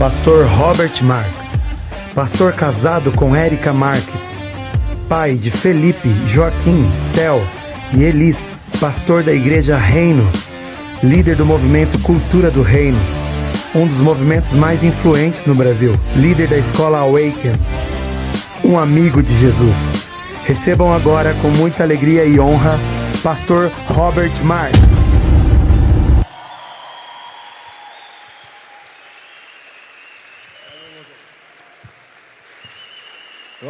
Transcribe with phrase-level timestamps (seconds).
[0.00, 1.46] Pastor Robert Marques.
[2.14, 4.32] Pastor casado com Érica Marques.
[5.06, 7.46] Pai de Felipe, Joaquim, Theo
[7.92, 8.56] e Elis.
[8.80, 10.26] Pastor da Igreja Reino.
[11.02, 12.98] Líder do movimento Cultura do Reino.
[13.74, 15.94] Um dos movimentos mais influentes no Brasil.
[16.16, 17.52] Líder da escola Awaken.
[18.64, 19.76] Um amigo de Jesus.
[20.46, 22.80] Recebam agora com muita alegria e honra
[23.22, 24.99] Pastor Robert Marques.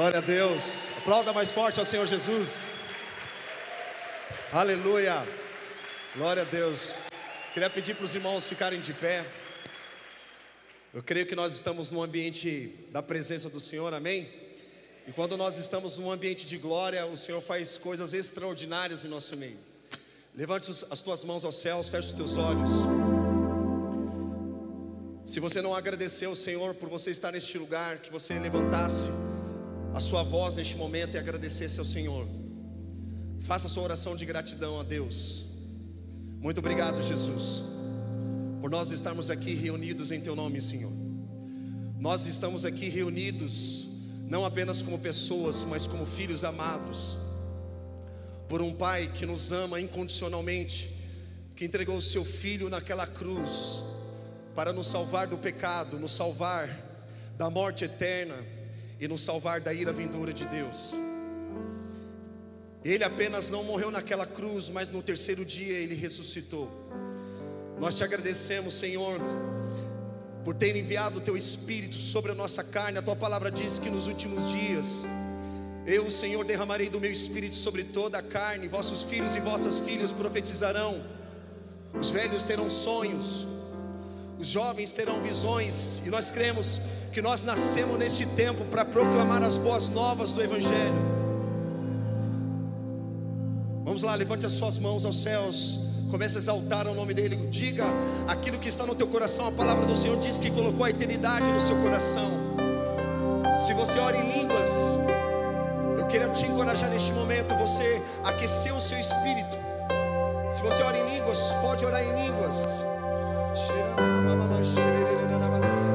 [0.00, 0.76] Glória a Deus.
[0.96, 2.70] Aplauda mais forte ao Senhor Jesus.
[4.50, 5.26] Aleluia.
[6.16, 6.94] Glória a Deus.
[7.52, 9.26] Queria pedir para os irmãos ficarem de pé.
[10.94, 14.26] Eu creio que nós estamos num ambiente da presença do Senhor, amém?
[15.06, 19.36] E quando nós estamos num ambiente de glória, o Senhor faz coisas extraordinárias em nosso
[19.36, 19.58] meio.
[20.34, 22.70] Levante as tuas mãos aos céus, feche os teus olhos.
[25.26, 29.10] Se você não agradeceu ao Senhor por você estar neste lugar, que você levantasse
[29.92, 32.26] a sua voz neste momento e agradecesse ao Senhor.
[33.40, 35.46] Faça a sua oração de gratidão a Deus.
[36.40, 37.62] Muito obrigado, Jesus,
[38.60, 40.92] por nós estarmos aqui reunidos em Teu nome, Senhor.
[41.98, 43.88] Nós estamos aqui reunidos
[44.26, 47.18] não apenas como pessoas, mas como filhos amados,
[48.48, 50.94] por um Pai que nos ama incondicionalmente,
[51.56, 53.82] que entregou o Seu Filho naquela cruz
[54.54, 56.68] para nos salvar do pecado, nos salvar
[57.36, 58.36] da morte eterna
[59.00, 60.94] e nos salvar da ira vindoura de Deus.
[62.84, 66.70] Ele apenas não morreu naquela cruz, mas no terceiro dia ele ressuscitou.
[67.78, 69.18] Nós te agradecemos, Senhor,
[70.44, 72.98] por ter enviado o teu Espírito sobre a nossa carne.
[72.98, 75.04] A tua palavra diz que nos últimos dias,
[75.86, 78.68] eu, Senhor, derramarei do meu Espírito sobre toda a carne.
[78.68, 81.02] Vossos filhos e vossas filhas profetizarão,
[81.98, 83.46] os velhos terão sonhos,
[84.38, 86.80] os jovens terão visões, e nós cremos
[87.12, 91.10] que nós nascemos neste tempo para proclamar as boas novas do Evangelho.
[93.84, 95.80] Vamos lá, levante as suas mãos aos céus.
[96.10, 97.48] Comece a exaltar o nome dele.
[97.50, 97.84] Diga
[98.28, 99.48] aquilo que está no teu coração.
[99.48, 102.30] A palavra do Senhor diz que colocou a eternidade no seu coração.
[103.58, 104.70] Se você ora em línguas,
[105.98, 107.54] eu quero te encorajar neste momento.
[107.56, 109.58] Você aquecer o seu espírito.
[110.52, 112.84] Se você ora em línguas, pode orar em línguas.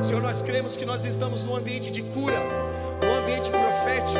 [0.06, 2.38] Senhor, nós cremos que nós estamos num ambiente de cura,
[3.02, 4.20] num ambiente profético,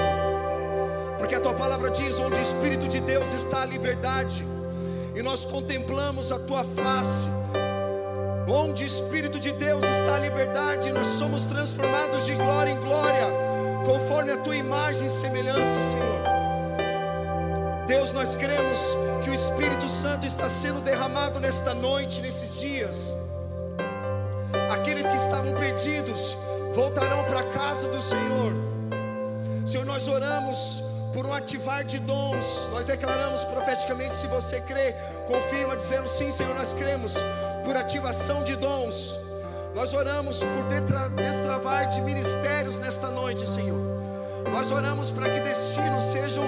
[1.20, 4.44] porque a tua palavra diz: onde o Espírito de Deus está a liberdade,
[5.14, 7.28] e nós contemplamos a tua face.
[8.48, 13.28] Onde o Espírito de Deus está a liberdade, nós somos transformados de glória em glória,
[13.86, 16.22] conforme a tua imagem e semelhança, Senhor.
[17.86, 18.80] Deus, nós cremos
[19.24, 23.14] que o Espírito Santo está sendo derramado nesta noite, nesses dias
[24.86, 26.38] aqueles que estavam perdidos
[26.72, 28.54] voltarão para a casa do Senhor.
[29.66, 32.70] Senhor, nós oramos por um ativar de dons.
[32.72, 34.94] Nós declaramos profeticamente, se você crê,
[35.28, 37.16] confirma dizendo sim, Senhor, nós cremos
[37.64, 39.18] por ativação de dons.
[39.74, 40.64] Nós oramos por
[41.16, 43.82] destravar de ministérios nesta noite, Senhor.
[44.52, 46.44] Nós oramos para que destinos sejam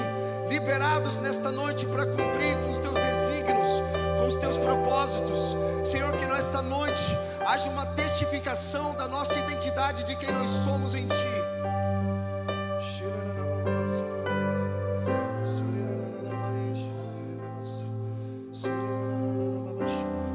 [0.47, 3.81] liberados nesta noite para cumprir com os teus desígnios,
[4.19, 5.57] com os teus propósitos.
[5.83, 11.07] Senhor, que nesta noite haja uma testificação da nossa identidade de quem nós somos em
[11.07, 11.37] Ti.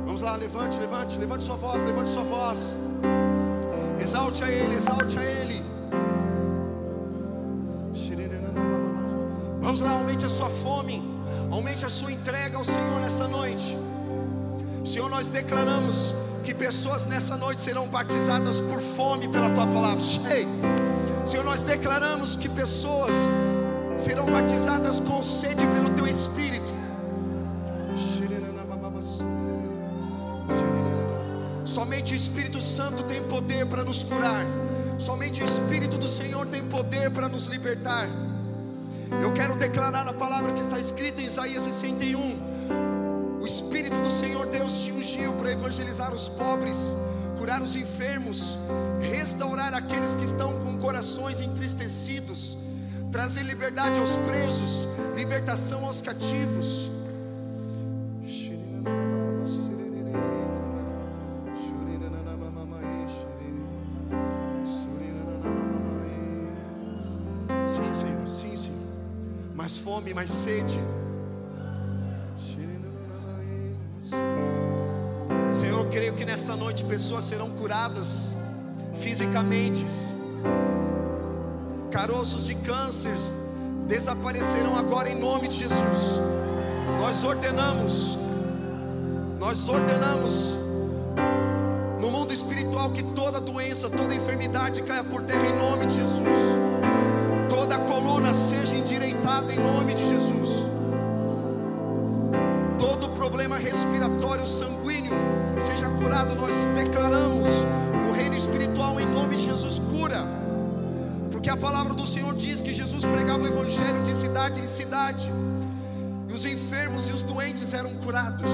[0.06, 2.78] Vamos lá, levante, levante, levante sua voz, levante sua voz.
[4.00, 5.62] Exalte a Ele, exalte a Ele.
[9.60, 11.02] Vamos lá, aumente a sua fome,
[11.50, 13.78] aumente a sua entrega ao Senhor nessa noite.
[14.84, 16.12] Senhor, nós declaramos
[16.42, 20.02] que pessoas nessa noite serão batizadas por fome pela tua palavra.
[20.30, 20.46] Ei,
[21.24, 23.14] Senhor, nós declaramos que pessoas
[23.96, 26.72] serão batizadas com sede pelo teu espírito.
[31.64, 34.44] Somente o Espírito Santo tem poder para nos curar.
[34.98, 38.08] Somente o Espírito do Senhor tem poder para nos libertar.
[39.22, 42.51] Eu quero declarar a palavra que está escrita em Isaías 61
[43.42, 46.94] o Espírito do Senhor Deus te ungiu para evangelizar os pobres,
[47.36, 48.56] curar os enfermos,
[49.00, 52.56] restaurar aqueles que estão com corações entristecidos,
[53.10, 54.86] trazer liberdade aos presos,
[55.16, 56.88] libertação aos cativos.
[67.64, 68.78] Sim, Senhor, sim, Senhor.
[69.54, 70.78] Mais fome, mais sede.
[76.32, 78.34] Nesta noite pessoas serão curadas
[79.00, 79.84] fisicamente.
[81.90, 83.14] Caroços de câncer
[83.86, 86.00] desaparecerão agora em nome de Jesus.
[86.98, 88.16] Nós ordenamos,
[89.38, 90.56] nós ordenamos
[92.00, 96.38] no mundo espiritual que toda doença, toda enfermidade caia por terra em nome de Jesus.
[97.50, 100.41] Toda coluna seja endireitada em nome de Jesus.
[106.24, 107.48] Nós declaramos
[108.06, 110.24] no reino espiritual em nome de Jesus cura.
[111.32, 115.28] Porque a palavra do Senhor diz que Jesus pregava o evangelho de cidade em cidade.
[116.28, 118.48] E os enfermos e os doentes eram curados.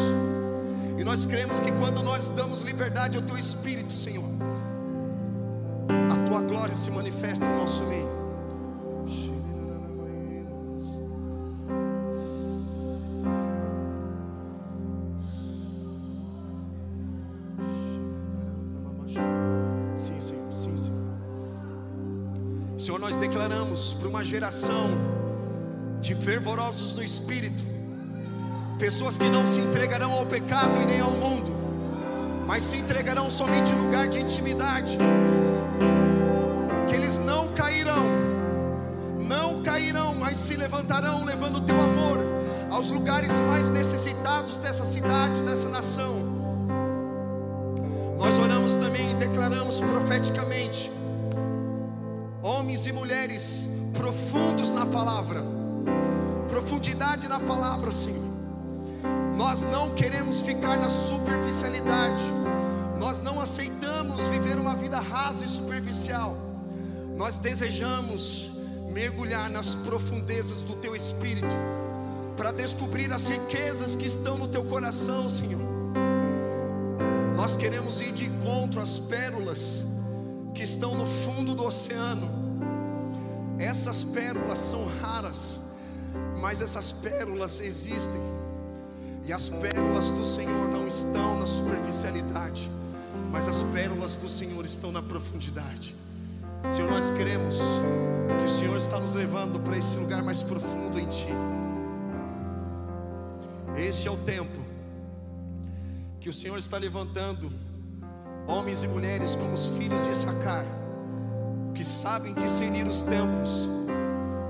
[0.97, 4.25] E nós cremos que quando nós damos liberdade ao teu espírito, Senhor,
[6.11, 8.08] a tua glória se manifesta no nosso meio.
[24.09, 24.91] Uma geração
[26.01, 27.63] de fervorosos do Espírito,
[28.79, 31.53] pessoas que não se entregarão ao pecado e nem ao mundo,
[32.47, 34.97] mas se entregarão somente em lugar de intimidade,
[36.89, 38.07] que eles não cairão,
[39.21, 42.19] não cairão, mas se levantarão levando o teu amor
[42.71, 46.17] aos lugares mais necessitados dessa cidade, dessa nação.
[48.17, 50.48] Nós oramos também e declaramos profeticamente,
[52.79, 55.43] homens e mulheres profundos na palavra,
[56.49, 58.23] profundidade na palavra, Senhor.
[59.37, 62.23] Nós não queremos ficar na superficialidade,
[62.97, 66.37] nós não aceitamos viver uma vida rasa e superficial,
[67.17, 68.51] nós desejamos
[68.93, 71.57] mergulhar nas profundezas do Teu Espírito,
[72.37, 75.67] para descobrir as riquezas que estão no Teu coração, Senhor.
[77.35, 79.85] Nós queremos ir de encontro às pérolas
[80.55, 82.48] que estão no fundo do oceano.
[83.59, 85.61] Essas pérolas são raras,
[86.41, 88.21] mas essas pérolas existem.
[89.25, 92.71] E as pérolas do Senhor não estão na superficialidade,
[93.31, 95.95] mas as pérolas do Senhor estão na profundidade.
[96.71, 97.59] Senhor, nós cremos
[98.39, 101.29] que o Senhor está nos levando para esse lugar mais profundo em Ti.
[103.77, 104.59] Este é o tempo
[106.21, 107.53] que o Senhor está levantando
[108.47, 110.65] homens e mulheres como os filhos de Sacar,
[111.79, 113.69] que sabem discernir os tempos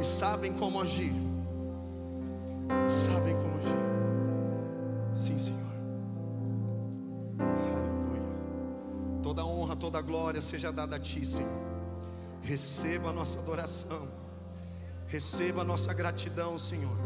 [0.01, 1.13] e sabem como agir.
[2.89, 3.77] Sabem como agir.
[5.15, 5.61] Sim, Senhor.
[7.39, 8.23] Aleluia.
[9.23, 11.53] Toda honra, toda glória seja dada a Ti, Senhor.
[12.41, 14.09] Receba a nossa adoração.
[15.07, 16.97] Receba a nossa gratidão, Senhor.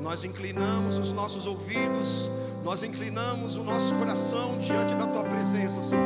[0.00, 2.28] Nós inclinamos os nossos ouvidos,
[2.64, 6.02] nós inclinamos o nosso coração diante da Tua presença, Senhor.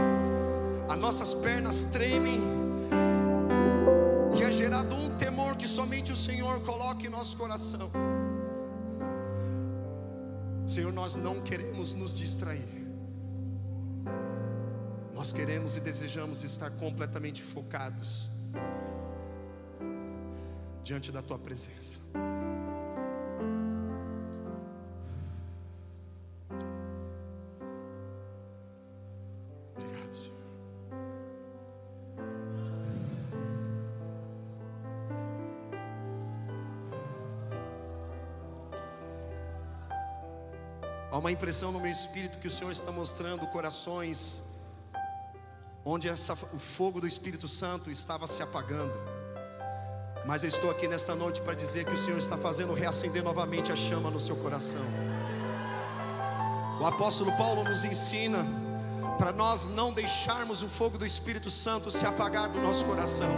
[0.86, 2.57] As nossas pernas tremem
[6.60, 7.90] Senhor em nosso coração.
[10.66, 12.86] Senhor, nós não queremos nos distrair.
[15.14, 18.30] Nós queremos e desejamos estar completamente focados
[20.84, 21.98] diante da tua presença.
[41.28, 44.42] Uma impressão no meu espírito que o Senhor está mostrando corações
[45.84, 48.94] onde essa, o fogo do Espírito Santo estava se apagando.
[50.24, 53.70] Mas eu estou aqui nesta noite para dizer que o Senhor está fazendo reacender novamente
[53.70, 54.80] a chama no seu coração.
[56.80, 58.46] O apóstolo Paulo nos ensina
[59.18, 63.34] para nós não deixarmos o fogo do Espírito Santo se apagar do nosso coração.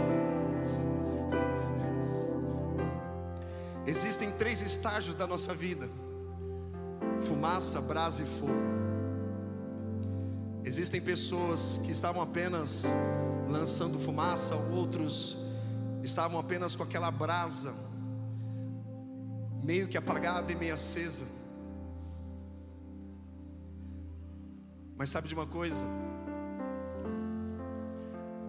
[3.85, 5.89] Existem três estágios da nossa vida:
[7.41, 8.53] fumaça, brasa e fogo.
[10.63, 12.83] Existem pessoas que estavam apenas
[13.49, 15.35] lançando fumaça, outros
[16.03, 17.73] estavam apenas com aquela brasa,
[19.63, 21.25] meio que apagada e meio acesa.
[24.95, 25.87] Mas sabe de uma coisa?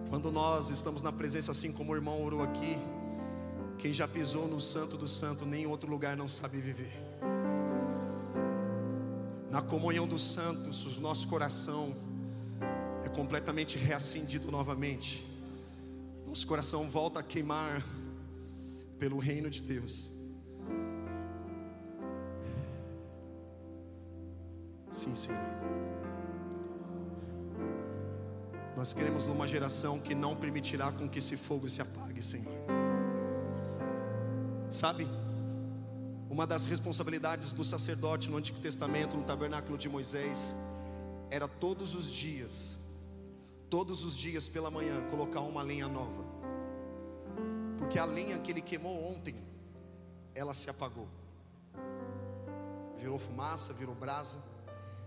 [0.07, 2.77] Quando nós estamos na presença, assim como o irmão orou aqui,
[3.79, 7.02] quem já pisou no Santo do Santo, nem em outro lugar não sabe viver.
[9.53, 11.95] Na comunhão dos santos, o nosso coração
[13.03, 15.23] é completamente reacendido novamente.
[16.25, 17.85] Nosso coração volta a queimar
[18.97, 20.09] pelo reino de Deus.
[24.91, 25.37] Sim, Senhor.
[28.75, 32.51] Nós queremos uma geração que não permitirá com que esse fogo se apague, Senhor.
[34.71, 35.07] Sabe?
[36.33, 40.55] Uma das responsabilidades do sacerdote no Antigo Testamento, no tabernáculo de Moisés,
[41.29, 42.79] era todos os dias,
[43.69, 46.25] todos os dias pela manhã, colocar uma lenha nova.
[47.77, 49.35] Porque a lenha que ele queimou ontem,
[50.33, 51.07] ela se apagou.
[52.97, 54.39] Virou fumaça, virou brasa.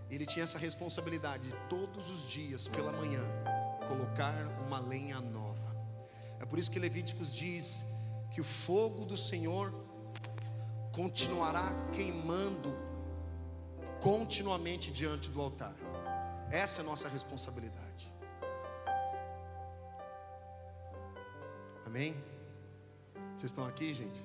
[0.09, 3.21] Ele tinha essa responsabilidade de todos os dias pela manhã
[3.89, 4.33] colocar
[4.65, 5.75] uma lenha nova.
[6.39, 7.83] É por isso que Levíticos diz
[8.33, 9.86] que o fogo do Senhor
[10.97, 12.75] continuará queimando
[14.01, 15.75] continuamente diante do altar.
[16.49, 18.11] Essa é a nossa responsabilidade.
[21.85, 22.15] Amém?
[23.35, 24.19] Vocês estão aqui, gente?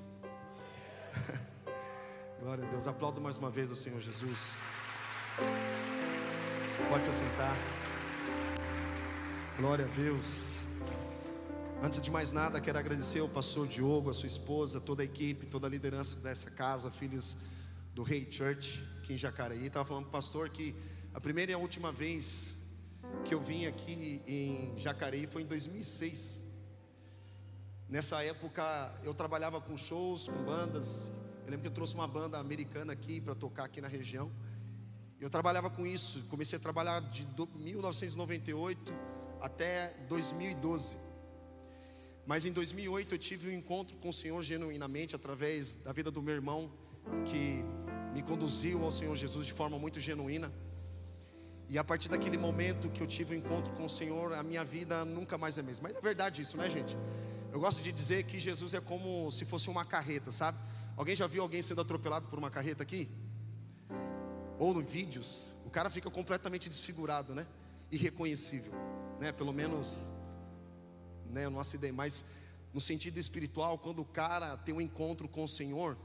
[2.40, 2.86] Glória a Deus.
[2.86, 4.54] Aplaudo mais uma vez o Senhor Jesus.
[6.88, 7.54] Pode se assentar.
[9.58, 10.61] Glória a Deus.
[11.84, 15.46] Antes de mais nada, quero agradecer ao pastor Diogo, a sua esposa, toda a equipe,
[15.46, 17.36] toda a liderança dessa casa, filhos
[17.92, 19.66] do Rei Church, aqui em Jacareí.
[19.66, 20.76] Estava falando para o pastor que
[21.12, 22.54] a primeira e a última vez
[23.24, 26.44] que eu vim aqui em Jacareí foi em 2006.
[27.88, 28.62] Nessa época
[29.02, 31.10] eu trabalhava com shows, com bandas.
[31.44, 34.30] Eu lembro que eu trouxe uma banda americana aqui para tocar aqui na região.
[35.20, 38.92] Eu trabalhava com isso, comecei a trabalhar de 1998
[39.40, 41.10] até 2012.
[42.26, 46.22] Mas em 2008 eu tive um encontro com o Senhor genuinamente através da vida do
[46.22, 46.70] meu irmão
[47.26, 47.64] que
[48.14, 50.52] me conduziu ao Senhor Jesus de forma muito genuína.
[51.68, 54.42] E a partir daquele momento que eu tive o um encontro com o Senhor, a
[54.42, 55.88] minha vida nunca mais é a mesma.
[55.88, 56.96] Mas é verdade isso, né, gente?
[57.50, 60.58] Eu gosto de dizer que Jesus é como se fosse uma carreta, sabe?
[60.96, 63.10] Alguém já viu alguém sendo atropelado por uma carreta aqui?
[64.58, 67.46] Ou no vídeos, o cara fica completamente desfigurado, né?
[67.90, 68.72] Irreconhecível,
[69.18, 69.32] né?
[69.32, 70.10] Pelo menos,
[71.32, 71.48] né?
[71.48, 72.24] Não acidei, mas
[72.72, 75.96] no sentido espiritual, quando o cara tem um encontro com o Senhor,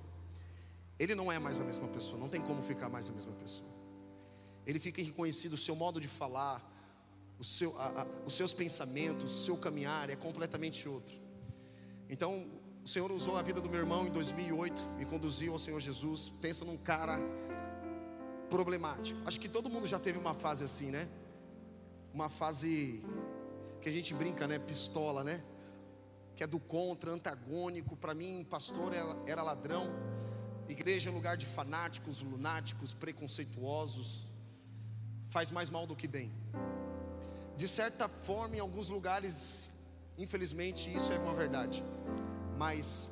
[1.00, 3.69] ele não é mais a mesma pessoa, não tem como ficar mais a mesma pessoa.
[4.65, 6.62] Ele fica irreconhecido, o seu modo de falar,
[7.43, 11.15] seu, a, a, os seus pensamentos, o seu caminhar é completamente outro.
[12.10, 12.48] Então,
[12.84, 16.29] o Senhor usou a vida do meu irmão em 2008, me conduziu ao Senhor Jesus.
[16.41, 17.19] Pensa num cara
[18.50, 19.19] problemático.
[19.25, 21.07] Acho que todo mundo já teve uma fase assim, né?
[22.13, 23.03] Uma fase
[23.88, 24.60] que a gente brinca, né?
[24.60, 25.41] Pistola, né?
[26.36, 27.96] Que é do contra, antagônico.
[27.96, 29.86] Para mim, pastor era, era ladrão.
[30.67, 34.29] Igreja é lugar de fanáticos, lunáticos, preconceituosos.
[35.29, 36.34] Faz mais mal do que bem.
[37.56, 39.70] De certa forma, em alguns lugares,
[40.17, 41.82] infelizmente, isso é uma verdade.
[42.58, 43.10] Mas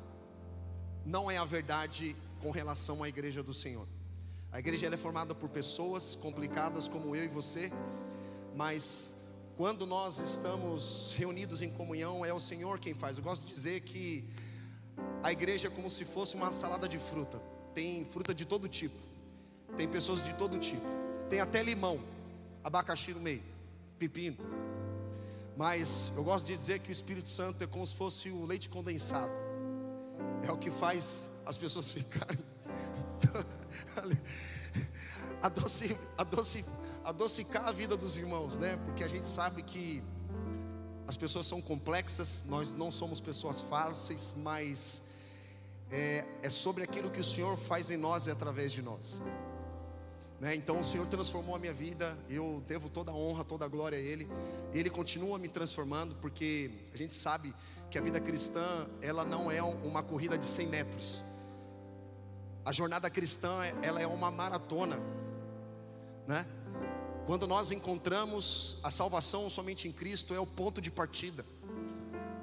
[1.06, 3.88] não é a verdade com relação à igreja do Senhor.
[4.52, 7.72] A igreja é formada por pessoas complicadas como eu e você,
[8.54, 9.15] mas
[9.56, 13.16] quando nós estamos reunidos em comunhão, é o Senhor quem faz.
[13.16, 14.28] Eu gosto de dizer que
[15.22, 17.40] a igreja é como se fosse uma salada de fruta.
[17.74, 19.00] Tem fruta de todo tipo,
[19.76, 20.86] tem pessoas de todo tipo,
[21.30, 22.00] tem até limão,
[22.62, 23.42] abacaxi no meio,
[23.98, 24.36] pepino.
[25.56, 28.68] Mas eu gosto de dizer que o Espírito Santo é como se fosse o leite
[28.68, 29.32] condensado,
[30.46, 32.38] é o que faz as pessoas ficarem
[35.42, 36.64] adoce, adoce,
[37.06, 38.76] adocicar a vida dos irmãos, né?
[38.84, 40.02] Porque a gente sabe que
[41.06, 45.00] as pessoas são complexas, nós não somos pessoas fáceis, mas
[45.88, 49.22] é, é sobre aquilo que o Senhor faz em nós e através de nós.
[50.40, 50.56] Né?
[50.56, 53.96] Então o Senhor transformou a minha vida, eu devo toda a honra, toda a glória
[53.96, 54.28] a Ele.
[54.74, 57.54] Ele continua me transformando, porque a gente sabe
[57.88, 61.24] que a vida cristã ela não é uma corrida de 100 metros.
[62.64, 64.98] A jornada cristã, ela é uma maratona,
[66.26, 66.44] né?
[67.26, 71.44] Quando nós encontramos a salvação somente em Cristo, é o ponto de partida.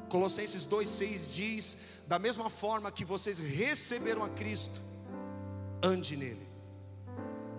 [0.09, 4.81] Colossenses 2,6 diz: da mesma forma que vocês receberam a Cristo,
[5.81, 6.45] ande nele.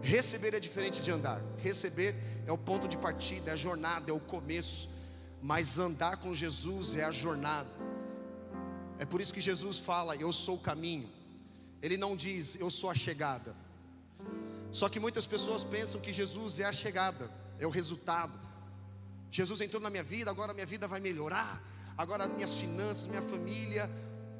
[0.03, 1.41] Receber é diferente de andar.
[1.63, 2.15] Receber
[2.47, 4.91] é o ponto de partida, é a jornada, é o começo.
[5.41, 7.71] Mas andar com Jesus é a jornada.
[8.99, 11.09] É por isso que Jesus fala: Eu sou o caminho.
[11.81, 13.55] Ele não diz, eu sou a chegada.
[14.75, 18.37] Só que muitas pessoas pensam que Jesus é a chegada, é o resultado.
[19.31, 21.63] Jesus entrou na minha vida, agora minha vida vai melhorar,
[21.97, 23.89] agora minhas finanças, minha família.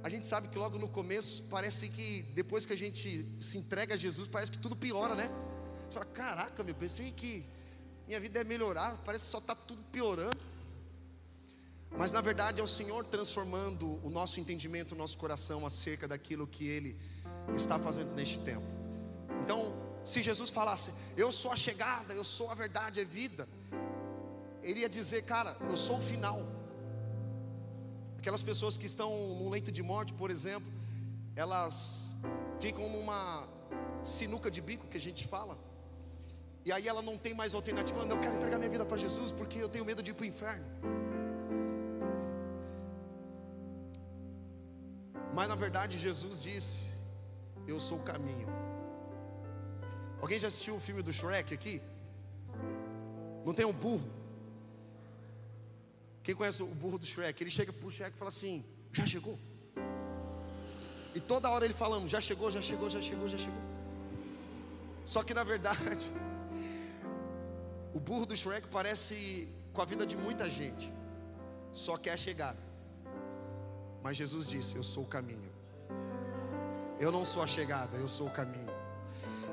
[0.03, 3.95] A gente sabe que logo no começo parece que depois que a gente se entrega
[3.95, 5.31] a Jesus, parece que tudo piora, né?
[5.89, 7.47] Você fala, caraca, meu, pensei que
[8.05, 10.37] minha vida é melhorar, parece que só está tudo piorando.
[11.97, 16.45] Mas na verdade é o Senhor transformando o nosso entendimento, o nosso coração acerca daquilo
[16.45, 16.99] que Ele
[17.55, 18.67] está fazendo neste tempo.
[19.45, 23.49] Então, se Jesus falasse, eu sou a chegada, eu sou a verdade, é vida,
[24.63, 26.39] ele ia dizer, cara, eu sou o final.
[28.19, 30.71] Aquelas pessoas que estão num leito de morte, por exemplo,
[31.35, 32.15] elas
[32.61, 33.47] ficam numa
[34.05, 35.59] sinuca de bico que a gente fala.
[36.65, 38.97] E aí ela não tem mais alternativa, ela não, eu quero entregar minha vida para
[38.97, 40.67] Jesus porque eu tenho medo de ir para o inferno.
[45.35, 46.93] Mas na verdade Jesus disse:
[47.67, 48.49] Eu sou o caminho.
[50.25, 51.83] Alguém já assistiu o filme do Shrek aqui?
[53.45, 54.11] Não tem um burro?
[56.23, 57.43] Quem conhece o burro do Shrek?
[57.43, 59.39] Ele chega para o Shrek e fala assim: Já chegou?
[61.15, 63.63] E toda hora ele falando: Já chegou, já chegou, já chegou, já chegou.
[65.05, 66.11] Só que na verdade,
[67.93, 70.91] o burro do Shrek parece com a vida de muita gente,
[71.71, 72.63] só quer a chegada.
[74.03, 75.53] Mas Jesus disse: Eu sou o caminho.
[76.99, 78.74] Eu não sou a chegada, eu sou o caminho.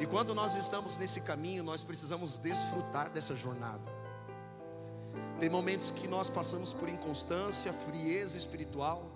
[0.02, 3.84] E quando nós estamos nesse caminho, nós precisamos desfrutar dessa jornada.
[5.40, 9.12] Tem momentos que nós passamos por inconstância, frieza espiritual,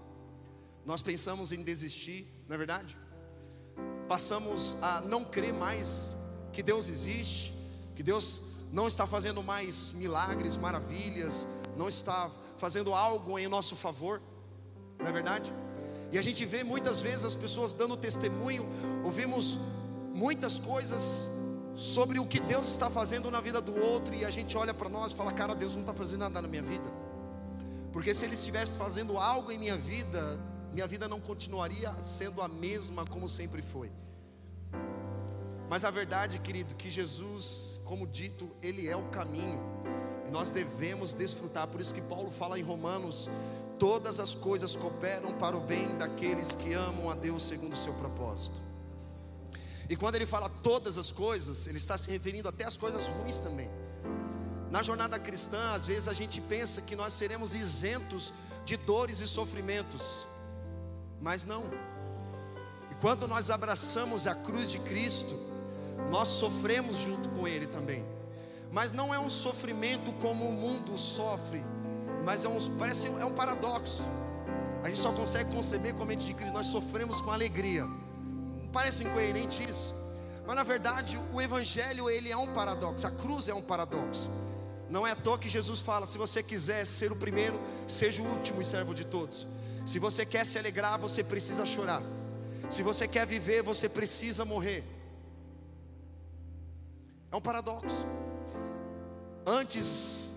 [0.85, 2.95] nós pensamos em desistir, não é verdade?
[4.07, 6.15] Passamos a não crer mais
[6.53, 7.51] que Deus existe,
[7.95, 14.21] que Deus não está fazendo mais milagres, maravilhas, não está fazendo algo em nosso favor,
[14.99, 15.51] não é verdade?
[16.11, 18.67] E a gente vê muitas vezes as pessoas dando testemunho,
[19.03, 19.57] ouvimos
[20.15, 21.29] muitas coisas
[21.75, 24.87] sobre o que Deus está fazendo na vida do outro, e a gente olha para
[24.87, 26.89] nós e fala: Cara, Deus não está fazendo nada na minha vida,
[27.91, 30.39] porque se Ele estivesse fazendo algo em minha vida,
[30.73, 33.91] minha vida não continuaria sendo a mesma como sempre foi.
[35.69, 39.59] Mas a verdade, querido, que Jesus, como dito, Ele é o caminho,
[40.27, 43.29] e nós devemos desfrutar, por isso que Paulo fala em Romanos:
[43.77, 47.93] todas as coisas cooperam para o bem daqueles que amam a Deus segundo o seu
[47.95, 48.74] propósito.
[49.89, 53.37] E quando ele fala todas as coisas, ele está se referindo até às coisas ruins
[53.37, 53.69] também.
[54.71, 58.33] Na jornada cristã, às vezes a gente pensa que nós seremos isentos
[58.65, 60.27] de dores e sofrimentos,
[61.21, 61.63] mas não.
[62.91, 65.39] E quando nós abraçamos a cruz de Cristo,
[66.09, 68.03] nós sofremos junto com Ele também.
[68.71, 71.63] Mas não é um sofrimento como o mundo sofre,
[72.25, 74.03] mas é um, parece é um paradoxo.
[74.83, 77.87] A gente só consegue conceber com a mente de Cristo, nós sofremos com alegria
[78.77, 79.95] parece incoerente isso,
[80.45, 84.29] mas na verdade o evangelho ele é um paradoxo, a cruz é um paradoxo.
[84.89, 87.57] Não é à toa que Jesus fala: se você quiser ser o primeiro,
[87.87, 89.47] seja o último e servo de todos.
[89.85, 92.03] Se você quer se alegrar, você precisa chorar.
[92.69, 94.83] Se você quer viver, você precisa morrer.
[97.31, 98.05] É um paradoxo.
[99.45, 100.35] Antes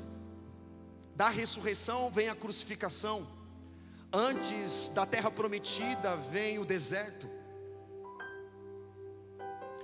[1.17, 3.27] da ressurreição vem a crucificação.
[4.13, 7.38] Antes da terra prometida vem o deserto.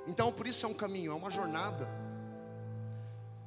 [0.07, 1.89] Então, por isso é um caminho, é uma jornada.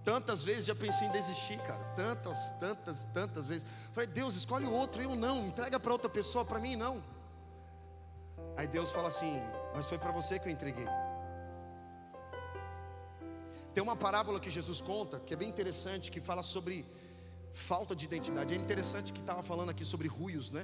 [0.04, 1.84] Tantas vezes já pensei em desistir, cara.
[1.96, 3.66] Tantas, tantas, tantas vezes.
[3.92, 5.48] Falei, Deus, escolhe outro, eu não.
[5.48, 7.04] Entrega para outra pessoa, para mim não.
[8.56, 9.40] Aí Deus fala assim:
[9.76, 10.88] Mas foi para você que eu entreguei.
[13.74, 16.86] Tem uma parábola que Jesus conta, que é bem interessante, que fala sobre
[17.54, 18.54] falta de identidade.
[18.54, 20.64] É interessante que estava falando aqui sobre ruios, né?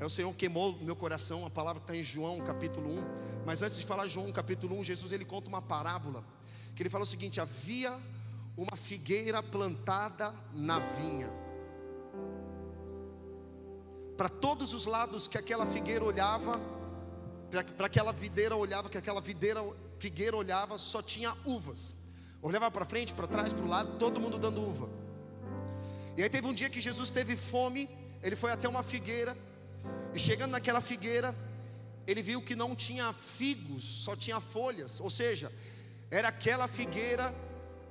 [0.00, 3.44] É o Senhor queimou meu coração, a palavra está em João capítulo 1.
[3.44, 6.24] Mas antes de falar João capítulo 1, Jesus ele conta uma parábola.
[6.74, 8.00] Que ele fala o seguinte: havia
[8.56, 11.30] uma figueira plantada na vinha.
[14.16, 16.58] Para todos os lados que aquela figueira olhava,
[17.76, 19.62] para aquela videira olhava, que aquela videira,
[19.98, 21.94] figueira olhava, só tinha uvas.
[22.40, 24.88] Olhava para frente, para trás, para o lado, todo mundo dando uva.
[26.16, 27.86] E aí teve um dia que Jesus teve fome,
[28.22, 29.36] ele foi até uma figueira
[30.14, 31.34] e chegando naquela figueira,
[32.06, 35.52] ele viu que não tinha figos, só tinha folhas, ou seja,
[36.10, 37.34] era aquela figueira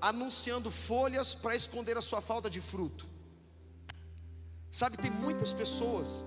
[0.01, 3.07] anunciando folhas para esconder a sua falta de fruto.
[4.71, 6.23] Sabe, tem muitas pessoas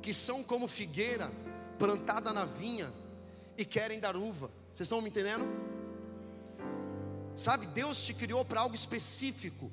[0.00, 1.30] que são como figueira
[1.78, 2.92] plantada na vinha
[3.56, 4.50] e querem dar uva.
[4.74, 5.44] Vocês estão me entendendo?
[7.34, 9.70] Sabe, Deus te criou para algo específico.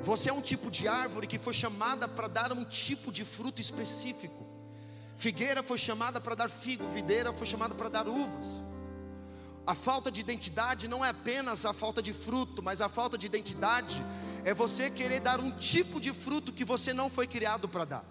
[0.00, 3.60] Você é um tipo de árvore que foi chamada para dar um tipo de fruto
[3.60, 4.46] específico.
[5.16, 8.62] Figueira foi chamada para dar figo, videira foi chamada para dar uvas.
[9.66, 13.26] A falta de identidade não é apenas a falta de fruto, mas a falta de
[13.26, 14.04] identidade
[14.44, 18.04] é você querer dar um tipo de fruto que você não foi criado para dar.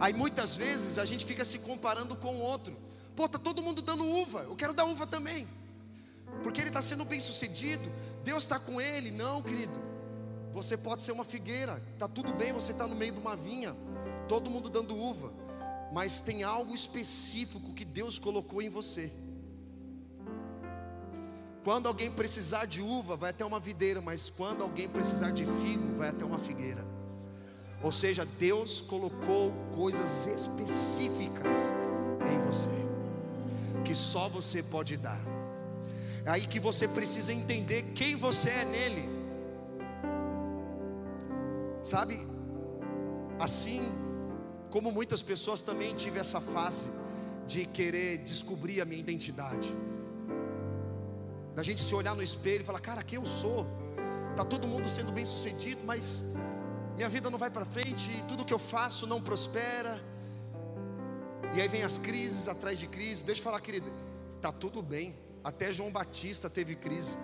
[0.00, 2.76] Aí muitas vezes a gente fica se comparando com o outro.
[3.14, 5.46] Pô, tá todo mundo dando uva, eu quero dar uva também
[6.44, 7.90] porque ele está sendo bem sucedido,
[8.22, 9.10] Deus está com ele.
[9.10, 9.80] Não, querido,
[10.52, 13.74] você pode ser uma figueira, está tudo bem, você está no meio de uma vinha,
[14.28, 15.32] todo mundo dando uva,
[15.90, 19.10] mas tem algo específico que Deus colocou em você.
[21.64, 25.96] Quando alguém precisar de uva, vai até uma videira, mas quando alguém precisar de figo,
[25.96, 26.84] vai até uma figueira.
[27.82, 31.72] Ou seja, Deus colocou coisas específicas
[32.30, 32.68] em você,
[33.82, 35.33] que só você pode dar.
[36.26, 39.08] Aí que você precisa entender quem você é nele.
[41.82, 42.26] Sabe?
[43.38, 43.82] Assim
[44.70, 46.88] como muitas pessoas também tive essa fase
[47.46, 49.70] de querer descobrir a minha identidade.
[51.54, 53.66] Da gente se olhar no espelho e falar, cara, quem eu sou?
[54.34, 56.24] Tá todo mundo sendo bem sucedido, mas
[56.96, 60.02] minha vida não vai para frente, tudo que eu faço não prospera.
[61.54, 63.22] E aí vem as crises atrás de crise.
[63.22, 63.86] Deixa eu falar, querida,
[64.40, 65.14] tá tudo bem.
[65.44, 67.16] Até João Batista teve crise.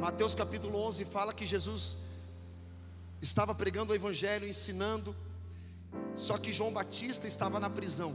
[0.00, 1.96] Mateus capítulo 11 fala que Jesus
[3.20, 5.14] estava pregando o evangelho, ensinando,
[6.14, 8.14] só que João Batista estava na prisão.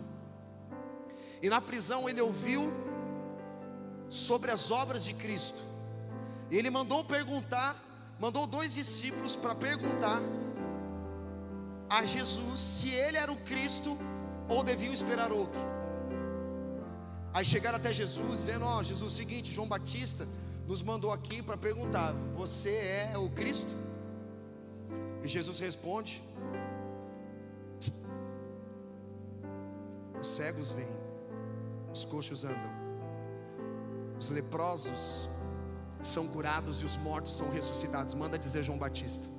[1.42, 2.74] E na prisão ele ouviu
[4.10, 5.64] sobre as obras de Cristo.
[6.50, 7.76] E ele mandou perguntar,
[8.18, 10.22] mandou dois discípulos para perguntar
[11.90, 13.98] a Jesus se ele era o Cristo
[14.48, 15.77] ou deviam esperar outro.
[17.34, 20.28] Aí chegaram até Jesus dizendo: Ó, oh, Jesus, seguinte, João Batista
[20.68, 23.74] nos mandou aqui para perguntar: Você é o Cristo?
[25.24, 26.24] E Jesus responde:
[30.20, 30.90] Os cegos vêm,
[31.94, 32.72] os coxos andam,
[34.20, 35.30] os leprosos
[36.02, 38.14] são curados e os mortos são ressuscitados.
[38.16, 39.37] Manda dizer João Batista.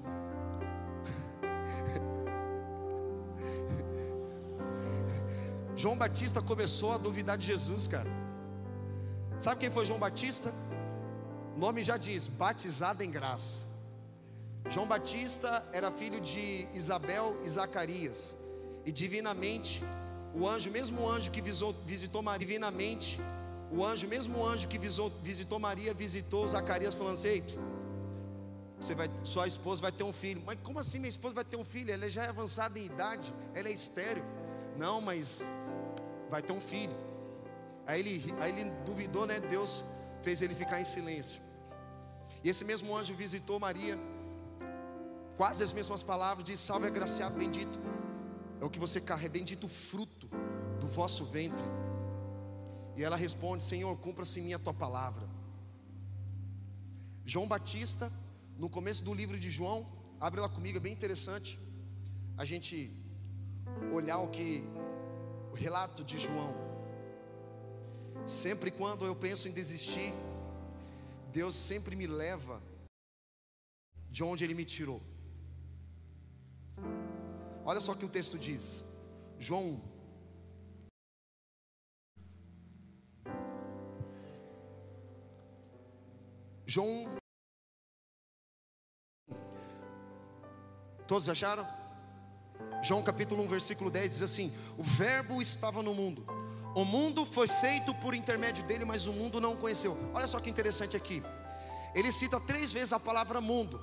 [5.79, 8.11] João Batista começou a duvidar de Jesus, cara.
[9.41, 10.53] Sabe quem foi João Batista?
[11.55, 13.64] O nome já diz: batizado em graça.
[14.69, 18.37] João Batista era filho de Isabel e Zacarias,
[18.85, 19.85] e divinamente
[20.35, 23.21] o anjo, mesmo anjo que visou, visitou Maria, divinamente,
[23.71, 27.45] o anjo, mesmo anjo que visou, visitou Maria, visitou Zacarias, falando assim: Ei,
[28.81, 30.43] você vai, sua esposa vai ter um filho.
[30.45, 31.93] Mas como assim minha esposa vai ter um filho?
[31.93, 34.25] Ela já é avançada em idade, ela é estéreo.
[34.85, 35.43] Não, mas
[36.31, 36.97] vai ter um filho.
[37.87, 39.41] Aí ele, aí ele duvidou, né?
[39.41, 39.85] Deus
[40.23, 41.41] fez ele ficar em silêncio.
[42.43, 43.99] E esse mesmo anjo visitou Maria,
[45.37, 47.79] quase as mesmas palavras, disse: Salve, agraciado, bendito
[48.61, 50.29] é o que você carrega, bendito o fruto
[50.81, 51.64] do vosso ventre.
[52.97, 55.29] E ela responde: Senhor, cumpra-se minha tua palavra.
[57.25, 58.12] João Batista,
[58.57, 59.87] no começo do livro de João,
[60.21, 61.59] abre lá comigo, é bem interessante
[62.37, 62.93] a gente
[63.92, 64.64] olhar o que
[65.52, 66.54] o relato de João.
[68.26, 70.12] Sempre quando eu penso em desistir,
[71.33, 72.62] Deus sempre me leva
[74.11, 75.02] de onde Ele me tirou.
[77.64, 78.85] Olha só o que o texto diz.
[79.38, 79.81] João
[86.66, 87.18] João
[91.07, 91.78] Todos acharam?
[92.83, 96.25] João capítulo 1, versículo 10 diz assim: O Verbo estava no mundo,
[96.75, 99.97] o mundo foi feito por intermédio dele, mas o mundo não o conheceu.
[100.14, 101.23] Olha só que interessante aqui.
[101.94, 103.81] Ele cita três vezes a palavra mundo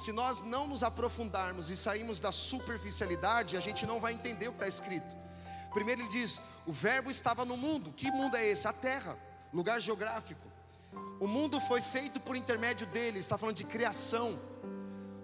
[0.00, 4.52] se nós não nos aprofundarmos e sairmos da superficialidade, a gente não vai entender o
[4.52, 5.14] que está escrito.
[5.74, 7.92] Primeiro ele diz: o Verbo estava no mundo.
[7.92, 8.66] Que mundo é esse?
[8.66, 9.14] A terra,
[9.52, 10.40] lugar geográfico.
[11.20, 14.40] O mundo foi feito por intermédio dele, está falando de criação.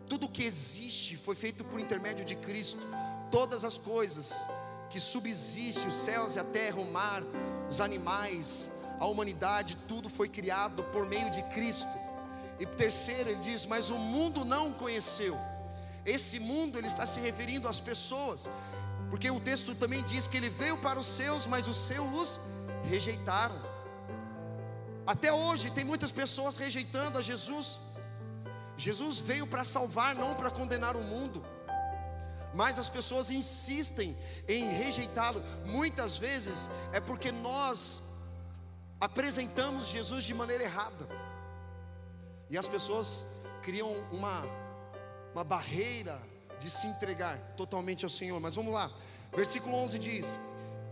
[0.09, 2.81] Tudo que existe foi feito por intermédio de Cristo.
[3.31, 4.47] Todas as coisas
[4.90, 7.23] que subsistem, os céus e a terra, o mar,
[7.69, 11.97] os animais, a humanidade, tudo foi criado por meio de Cristo.
[12.59, 15.37] E terceiro, ele diz: Mas o mundo não conheceu.
[16.05, 18.49] Esse mundo, ele está se referindo às pessoas,
[19.11, 22.40] porque o texto também diz que ele veio para os seus, mas os seus os
[22.85, 23.61] rejeitaram.
[25.07, 27.81] Até hoje, tem muitas pessoas rejeitando a Jesus.
[28.76, 31.44] Jesus veio para salvar, não para condenar o mundo.
[32.54, 34.16] Mas as pessoas insistem
[34.48, 35.42] em rejeitá-lo.
[35.64, 38.02] Muitas vezes é porque nós
[39.00, 41.06] apresentamos Jesus de maneira errada.
[42.48, 43.24] E as pessoas
[43.62, 44.42] criam uma,
[45.34, 46.20] uma barreira
[46.60, 48.40] de se entregar totalmente ao Senhor.
[48.40, 48.90] Mas vamos lá,
[49.34, 50.40] versículo 11 diz: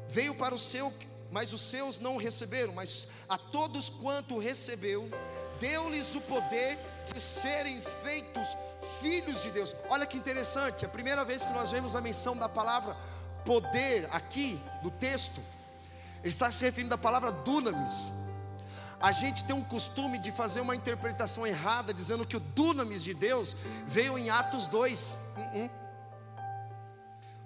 [0.08, 0.92] Veio para o seu,
[1.30, 5.08] mas os seus não receberam, mas a todos quanto recebeu,
[5.58, 6.78] deu-lhes o poder
[7.12, 8.56] de serem feitos
[9.00, 9.74] filhos de Deus.
[9.88, 12.96] Olha que interessante, é a primeira vez que nós vemos a menção da palavra
[13.44, 15.40] poder aqui no texto,
[16.20, 18.10] ele está se referindo à palavra dunamis
[19.04, 23.12] a gente tem um costume de fazer uma interpretação errada, dizendo que o dunamis de
[23.12, 23.54] Deus
[23.86, 25.18] veio em Atos 2.
[25.36, 25.70] Uh -uh.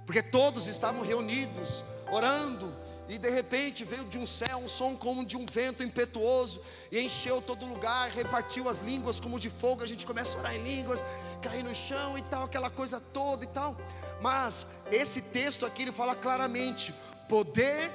[0.06, 2.72] Porque todos estavam reunidos, orando
[3.08, 6.60] E de repente veio de um céu um som como de um vento impetuoso
[6.92, 9.82] e encheu todo lugar, repartiu as línguas como de fogo.
[9.82, 11.04] A gente começa a orar em línguas,
[11.40, 13.76] cair no chão e tal, aquela coisa toda e tal.
[14.20, 16.94] Mas esse texto aqui ele fala claramente:
[17.28, 17.90] poder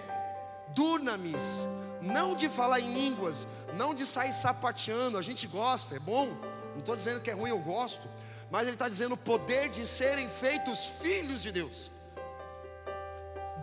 [0.73, 1.63] dunamis,
[2.01, 5.19] não de falar em línguas, não de sair sapateando.
[5.19, 6.29] A gente gosta, é bom.
[6.71, 8.07] Não estou dizendo que é ruim, eu gosto.
[8.49, 11.91] Mas ele está dizendo o poder de serem feitos filhos de Deus.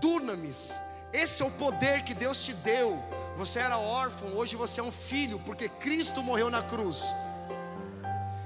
[0.00, 0.72] Dunamis
[1.12, 2.98] esse é o poder que Deus te deu.
[3.36, 7.04] Você era órfão, hoje você é um filho, porque Cristo morreu na cruz.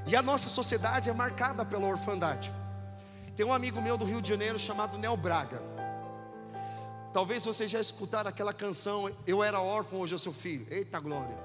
[0.06, 2.54] E a nossa sociedade é marcada pela orfandade.
[3.36, 5.60] Tem um amigo meu do Rio de Janeiro chamado Nel Braga.
[7.12, 10.66] Talvez você já escutaram aquela canção Eu era órfão, hoje eu sou filho.
[10.70, 11.36] Eita glória.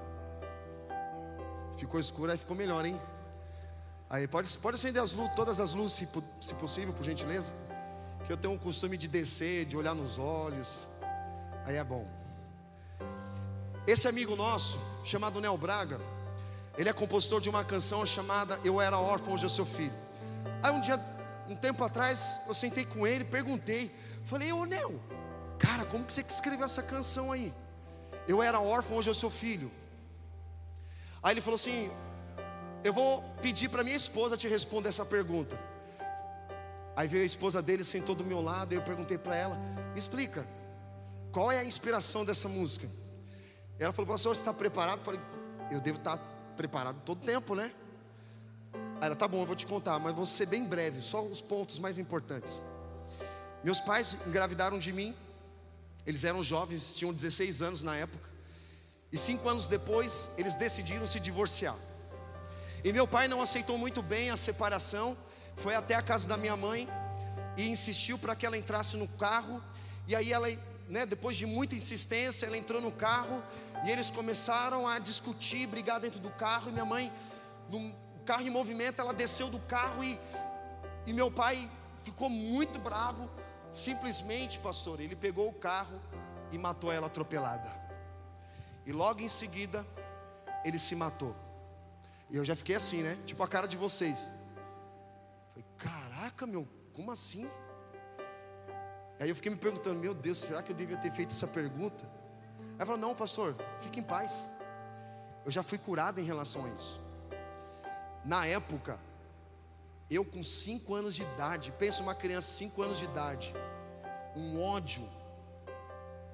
[1.78, 3.00] Ficou escuro, aí ficou melhor, hein?
[4.08, 6.08] Aí pode, pode acender as luzes, todas as luzes, se,
[6.40, 7.52] se possível, por gentileza.
[8.26, 10.86] Que eu tenho um costume de descer, de olhar nos olhos.
[11.64, 12.06] Aí é bom.
[13.86, 16.00] Esse amigo nosso, chamado Nel Braga,
[16.76, 19.94] ele é compositor de uma canção chamada Eu Era Órfão, Hoje Eu Sou Filho.
[20.62, 20.98] Aí um dia,
[21.48, 23.94] um tempo atrás, eu sentei com ele, perguntei,
[24.24, 25.00] falei, ô Nel,
[25.58, 27.52] cara, como que você escreveu essa canção aí?
[28.26, 29.70] Eu era órfão, hoje eu sou filho.
[31.22, 31.90] Aí ele falou assim:
[32.82, 35.58] Eu vou pedir para minha esposa te responder essa pergunta.
[36.96, 39.56] Aí veio a esposa dele, sentou do meu lado, e eu perguntei para ela:
[39.92, 40.46] Me explica,
[41.32, 42.88] qual é a inspiração dessa música?
[43.78, 44.98] Ela falou, pastor, você está preparado?
[44.98, 45.20] Eu falei,
[45.70, 46.18] eu devo estar
[46.56, 47.72] preparado todo tempo, né?
[49.00, 51.40] Aí ela, tá bom, eu vou te contar, mas vou ser bem breve, só os
[51.40, 52.60] pontos mais importantes.
[53.64, 55.14] Meus pais engravidaram de mim,
[56.06, 58.28] eles eram jovens, tinham 16 anos na época,
[59.12, 61.76] e cinco anos depois, eles decidiram se divorciar.
[62.84, 65.16] E meu pai não aceitou muito bem a separação,
[65.56, 66.88] foi até a casa da minha mãe
[67.56, 69.62] e insistiu para que ela entrasse no carro,
[70.06, 70.48] e aí ela
[70.90, 73.42] né, depois de muita insistência, ela entrou no carro
[73.84, 76.68] e eles começaram a discutir, brigar dentro do carro.
[76.68, 77.12] E minha mãe,
[77.70, 77.94] no
[78.26, 80.18] carro em movimento, ela desceu do carro e,
[81.06, 81.70] e meu pai
[82.02, 83.30] ficou muito bravo.
[83.70, 86.00] Simplesmente, pastor, ele pegou o carro
[86.50, 87.72] e matou ela atropelada.
[88.84, 89.86] E logo em seguida,
[90.64, 91.36] ele se matou.
[92.28, 93.16] E eu já fiquei assim, né?
[93.24, 94.18] Tipo a cara de vocês.
[95.50, 97.48] Falei, caraca, meu, como assim?
[99.20, 102.08] Aí eu fiquei me perguntando, meu Deus, será que eu devia ter feito essa pergunta?
[102.76, 104.48] Ela falou, não, pastor, fique em paz.
[105.44, 107.02] Eu já fui curado em relação a isso.
[108.24, 108.98] Na época,
[110.10, 113.54] eu com 5 anos de idade, pensa uma criança 5 anos de idade,
[114.34, 115.06] um ódio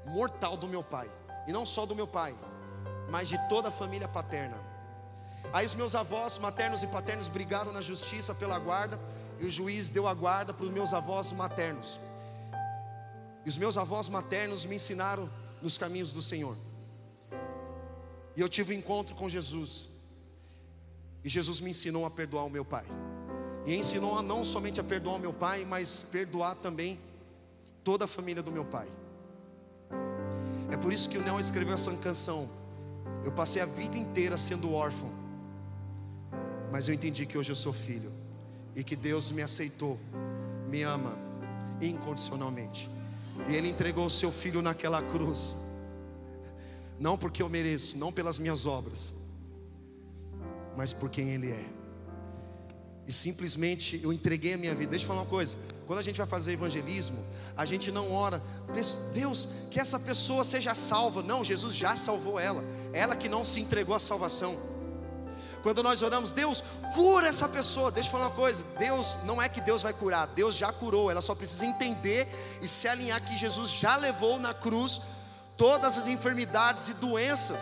[0.05, 1.11] mortal do meu pai,
[1.47, 2.35] e não só do meu pai,
[3.11, 4.57] mas de toda a família paterna.
[5.53, 8.99] Aí os meus avós maternos e paternos brigaram na justiça pela guarda,
[9.41, 12.01] e o juiz deu a guarda para os meus avós maternos.
[13.47, 15.31] E os meus avós maternos me ensinaram
[15.63, 16.57] nos caminhos do Senhor.
[18.35, 19.89] E eu tive um encontro com Jesus.
[21.23, 22.85] E Jesus me ensinou a perdoar o meu pai.
[23.65, 26.99] E ensinou a não somente a perdoar o meu pai, mas perdoar também
[27.85, 28.89] toda a família do meu pai.
[30.69, 32.49] É por isso que o Neo escreveu essa canção.
[33.25, 35.11] Eu passei a vida inteira sendo órfão,
[36.73, 38.13] mas eu entendi que hoje eu sou filho
[38.75, 40.01] e que Deus me aceitou,
[40.69, 41.17] me ama
[41.81, 42.96] incondicionalmente.
[43.49, 45.57] E Ele entregou o seu filho naquela cruz,
[46.99, 49.13] não porque eu mereço, não pelas minhas obras,
[50.77, 51.65] mas por quem Ele é.
[53.07, 54.91] E simplesmente eu entreguei a minha vida.
[54.91, 57.19] Deixa eu falar uma coisa: quando a gente vai fazer evangelismo,
[57.57, 58.43] a gente não ora,
[59.15, 61.23] Deus, que essa pessoa seja salva.
[61.23, 64.76] Não, Jesus já salvou ela, ela que não se entregou à salvação.
[65.63, 66.63] Quando nós oramos, Deus
[66.95, 67.91] cura essa pessoa.
[67.91, 71.11] Deixa eu falar uma coisa: Deus não é que Deus vai curar, Deus já curou.
[71.11, 72.29] Ela só precisa entender
[72.63, 75.01] e se alinhar que Jesus já levou na cruz
[75.57, 77.61] todas as enfermidades e doenças.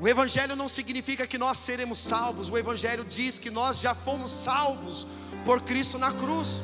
[0.00, 4.32] O Evangelho não significa que nós seremos salvos, o Evangelho diz que nós já fomos
[4.32, 5.06] salvos
[5.44, 6.62] por Cristo na cruz.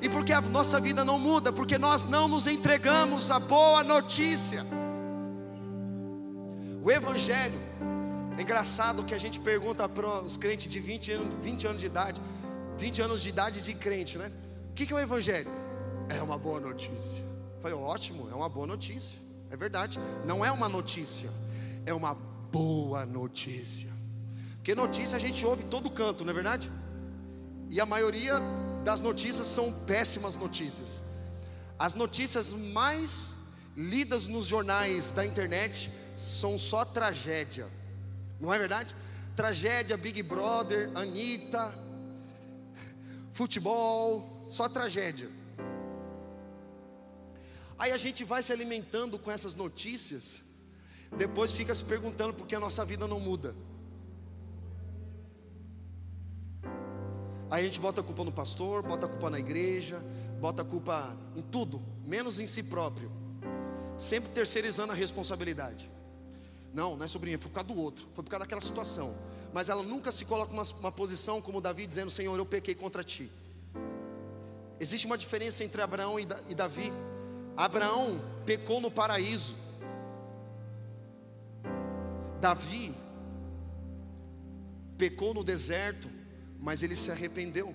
[0.00, 4.64] E porque a nossa vida não muda, porque nós não nos entregamos à boa notícia.
[6.82, 7.60] O Evangelho,
[8.38, 11.86] é engraçado que a gente pergunta para os crentes de 20 anos, 20 anos de
[11.86, 12.22] idade,
[12.78, 14.32] 20 anos de idade de crente, né?
[14.70, 15.50] O que é o Evangelho?
[16.08, 17.20] É uma boa notícia.
[17.20, 19.20] Eu falei, ótimo, é uma boa notícia.
[19.50, 20.00] É verdade.
[20.24, 21.28] Não é uma notícia,
[21.84, 23.90] é uma boa notícia.
[24.56, 26.72] Porque notícia a gente ouve todo canto, não é verdade?
[27.68, 28.40] E a maioria
[28.84, 31.02] das notícias são péssimas notícias.
[31.78, 33.34] As notícias mais
[33.76, 35.90] lidas nos jornais da internet
[36.20, 37.66] são só tragédia,
[38.38, 38.94] não é verdade?
[39.34, 41.74] Tragédia, Big Brother, Anitta,
[43.32, 45.30] futebol, só tragédia.
[47.78, 50.42] Aí a gente vai se alimentando com essas notícias,
[51.16, 53.54] depois fica se perguntando por que a nossa vida não muda.
[57.50, 59.98] Aí a gente bota a culpa no pastor, bota a culpa na igreja,
[60.38, 63.10] bota a culpa em tudo, menos em si próprio.
[63.96, 65.90] Sempre terceirizando a responsabilidade.
[66.72, 69.14] Não, não é sobrinha, foi por causa do outro, foi por causa daquela situação.
[69.52, 73.02] Mas ela nunca se coloca numa uma posição como Davi dizendo: Senhor, eu pequei contra
[73.02, 73.30] ti.
[74.78, 76.92] Existe uma diferença entre Abraão e Davi.
[77.56, 79.54] Abraão pecou no paraíso.
[82.40, 82.94] Davi
[84.96, 86.08] pecou no deserto
[86.60, 87.74] mas ele se arrependeu.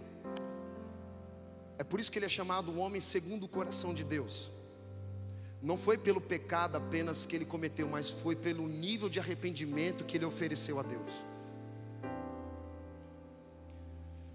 [1.77, 4.51] É por isso que ele é chamado o homem segundo o coração de Deus.
[5.65, 10.15] Não foi pelo pecado apenas que ele cometeu, mas foi pelo nível de arrependimento que
[10.15, 11.25] ele ofereceu a Deus.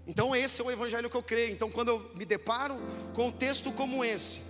[0.05, 1.53] Então, esse é o evangelho que eu creio.
[1.53, 2.75] Então, quando eu me deparo
[3.13, 4.41] com um texto como esse,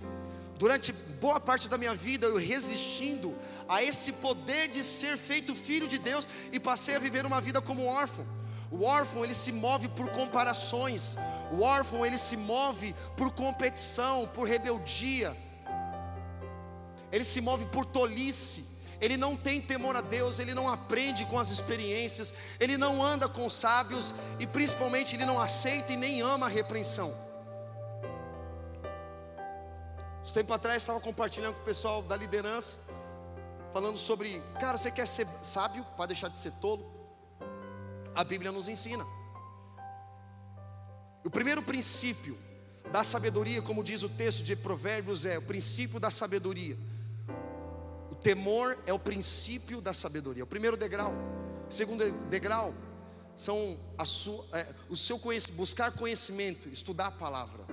[0.58, 3.32] durante boa parte da minha vida, eu resistindo
[3.68, 7.62] a esse poder de ser feito filho de Deus e passei a viver uma vida
[7.62, 8.26] como órfão.
[8.72, 11.16] O órfão ele se move por comparações.
[11.52, 15.36] O órfão ele se move por competição, por rebeldia.
[17.12, 18.64] Ele se move por tolice.
[19.00, 23.28] Ele não tem temor a Deus, ele não aprende com as experiências, ele não anda
[23.28, 27.12] com os sábios e principalmente ele não aceita e nem ama a repreensão.
[30.22, 32.78] Uns tempo atrás estava compartilhando com o pessoal da liderança,
[33.72, 37.02] falando sobre, cara, você quer ser sábio para deixar de ser tolo?
[38.14, 39.06] a Bíblia nos ensina.
[41.24, 42.38] O primeiro princípio
[42.90, 46.76] da sabedoria, como diz o texto de Provérbios, é o princípio da sabedoria.
[48.22, 50.44] Temor é o princípio da sabedoria.
[50.44, 51.12] O primeiro degrau.
[51.68, 52.74] O segundo degrau
[53.34, 57.64] são sua, é, o seu conhecimento, buscar conhecimento, estudar a palavra.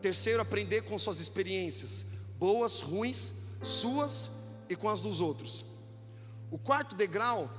[0.00, 2.04] Terceiro, aprender com suas experiências,
[2.38, 4.30] boas, ruins, suas
[4.68, 5.64] e com as dos outros.
[6.50, 7.50] O quarto degrau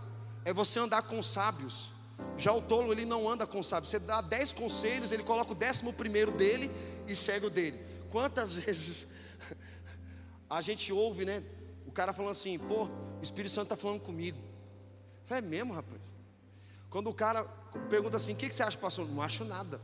[0.45, 1.91] é você andar com sábios.
[2.37, 3.89] Já o tolo ele não anda com sábios.
[3.89, 6.71] Você dá dez conselhos, ele coloca o décimo primeiro dele
[7.07, 7.79] e segue o dele.
[8.09, 9.07] Quantas vezes
[10.49, 11.43] a gente ouve, né?
[11.95, 14.37] Cara falando assim, pô, o Espírito Santo está falando comigo.
[15.29, 16.01] É mesmo, rapaz.
[16.89, 17.45] Quando o cara
[17.89, 19.07] pergunta assim, o que, que você acha, pastor?
[19.07, 19.81] Não acho nada.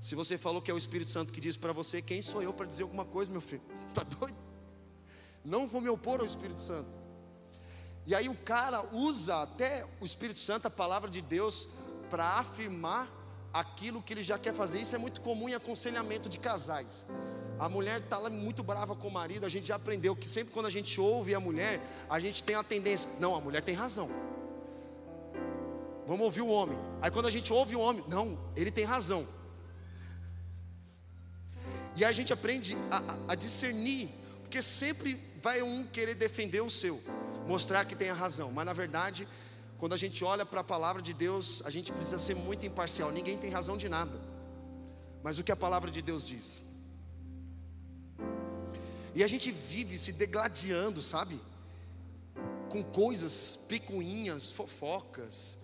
[0.00, 2.52] Se você falou que é o Espírito Santo que diz para você, quem sou eu
[2.52, 3.62] para dizer alguma coisa, meu filho?
[3.94, 4.36] Tá doido?
[5.44, 6.90] Não vou me opor ao Espírito Santo.
[8.04, 11.68] E aí o cara usa até o Espírito Santo, a palavra de Deus,
[12.10, 13.08] para afirmar
[13.54, 14.80] aquilo que ele já quer fazer.
[14.80, 17.06] Isso é muito comum em aconselhamento de casais.
[17.58, 20.52] A mulher está lá muito brava com o marido, a gente já aprendeu que sempre
[20.52, 23.74] quando a gente ouve a mulher, a gente tem a tendência, não, a mulher tem
[23.74, 24.10] razão.
[26.04, 26.76] Vamos ouvir o homem.
[27.00, 29.26] Aí quando a gente ouve o homem, não, ele tem razão.
[31.96, 34.10] E a gente aprende a, a discernir,
[34.42, 37.00] porque sempre vai um querer defender o seu
[37.46, 39.28] mostrar que tem a razão, mas na verdade,
[39.84, 43.12] quando a gente olha para a palavra de Deus, a gente precisa ser muito imparcial.
[43.12, 44.18] Ninguém tem razão de nada,
[45.22, 46.62] mas o que a palavra de Deus diz.
[49.14, 51.38] E a gente vive se degladiando, sabe?
[52.70, 55.58] Com coisas picuinhas, fofocas,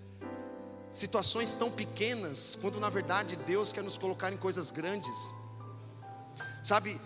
[0.90, 5.32] situações tão pequenas, quando na verdade Deus quer nos colocar em coisas grandes.
[6.62, 7.00] Sabe,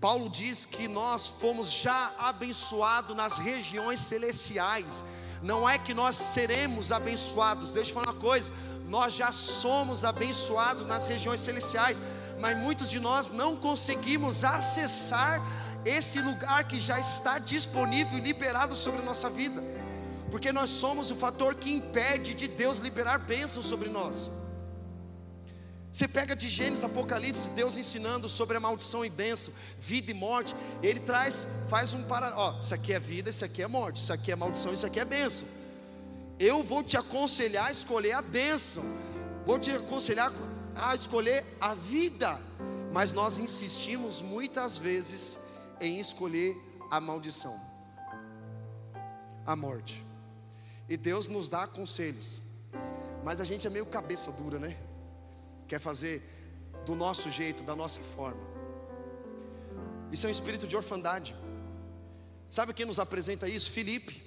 [0.00, 5.04] Paulo diz que nós fomos já abençoados nas regiões celestiais.
[5.42, 8.52] Não é que nós seremos abençoados, deixa eu falar uma coisa,
[8.88, 12.00] nós já somos abençoados nas regiões celestiais,
[12.40, 15.42] mas muitos de nós não conseguimos acessar
[15.84, 19.62] esse lugar que já está disponível e liberado sobre a nossa vida,
[20.30, 24.30] porque nós somos o fator que impede de Deus liberar bênçãos sobre nós.
[25.92, 30.56] Você pega de Gênesis, Apocalipse, Deus ensinando sobre a maldição e bênção, vida e morte.
[30.82, 34.12] Ele traz, faz um para, ó, isso aqui é vida, isso aqui é morte, isso
[34.12, 35.46] aqui é maldição, isso aqui é bênção.
[36.38, 38.82] Eu vou te aconselhar a escolher a bênção.
[39.44, 40.32] Vou te aconselhar
[40.74, 42.40] a escolher a vida.
[42.90, 45.38] Mas nós insistimos muitas vezes
[45.78, 46.56] em escolher
[46.90, 47.60] a maldição,
[49.44, 50.04] a morte.
[50.88, 52.40] E Deus nos dá conselhos.
[53.22, 54.76] Mas a gente é meio cabeça dura, né?
[55.68, 56.22] Quer fazer
[56.86, 58.40] do nosso jeito, da nossa forma.
[60.10, 61.34] Isso é um espírito de orfandade.
[62.48, 63.70] Sabe quem nos apresenta isso?
[63.70, 64.22] Filipe.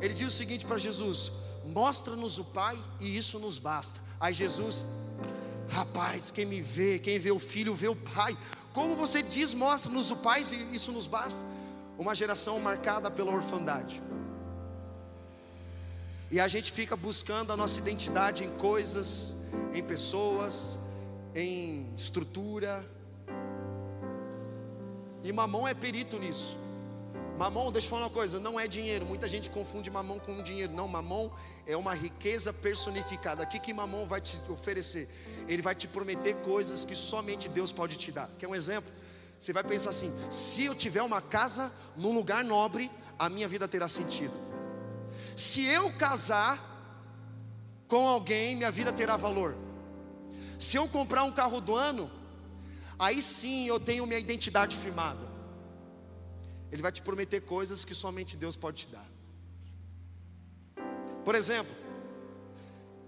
[0.00, 1.30] Ele diz o seguinte para Jesus:
[1.64, 4.00] Mostra-nos o Pai e isso nos basta.
[4.18, 4.84] Aí Jesus,
[5.68, 8.36] rapaz, quem me vê, quem vê o Filho, vê o Pai.
[8.72, 11.40] Como você diz, mostra-nos o Pai e isso nos basta?
[11.98, 14.02] Uma geração marcada pela orfandade.
[16.30, 19.34] E a gente fica buscando a nossa identidade em coisas,
[19.74, 20.78] em pessoas,
[21.34, 22.84] em estrutura.
[25.22, 26.56] E mamão é perito nisso.
[27.38, 29.06] Mamão, deixa eu falar uma coisa, não é dinheiro.
[29.06, 30.72] Muita gente confunde mamão com dinheiro.
[30.72, 31.32] Não, mamão
[31.64, 33.44] é uma riqueza personificada.
[33.44, 35.08] O que, que mamão vai te oferecer?
[35.46, 38.28] Ele vai te prometer coisas que somente Deus pode te dar.
[38.38, 38.90] Quer um exemplo?
[39.38, 43.68] Você vai pensar assim: se eu tiver uma casa num lugar nobre, a minha vida
[43.68, 44.34] terá sentido.
[45.36, 46.77] Se eu casar
[47.88, 49.56] com alguém, minha vida terá valor.
[50.58, 52.10] Se eu comprar um carro do ano,
[52.98, 55.26] aí sim eu tenho minha identidade firmada.
[56.70, 59.06] Ele vai te prometer coisas que somente Deus pode te dar.
[61.24, 61.74] Por exemplo,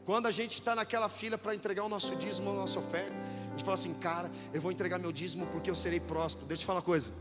[0.07, 3.14] quando a gente está naquela fila para entregar o nosso dízimo, a nossa oferta,
[3.49, 6.47] a gente fala assim, cara, eu vou entregar meu dízimo porque eu serei próspero.
[6.47, 7.12] Deixa eu te falar uma coisa: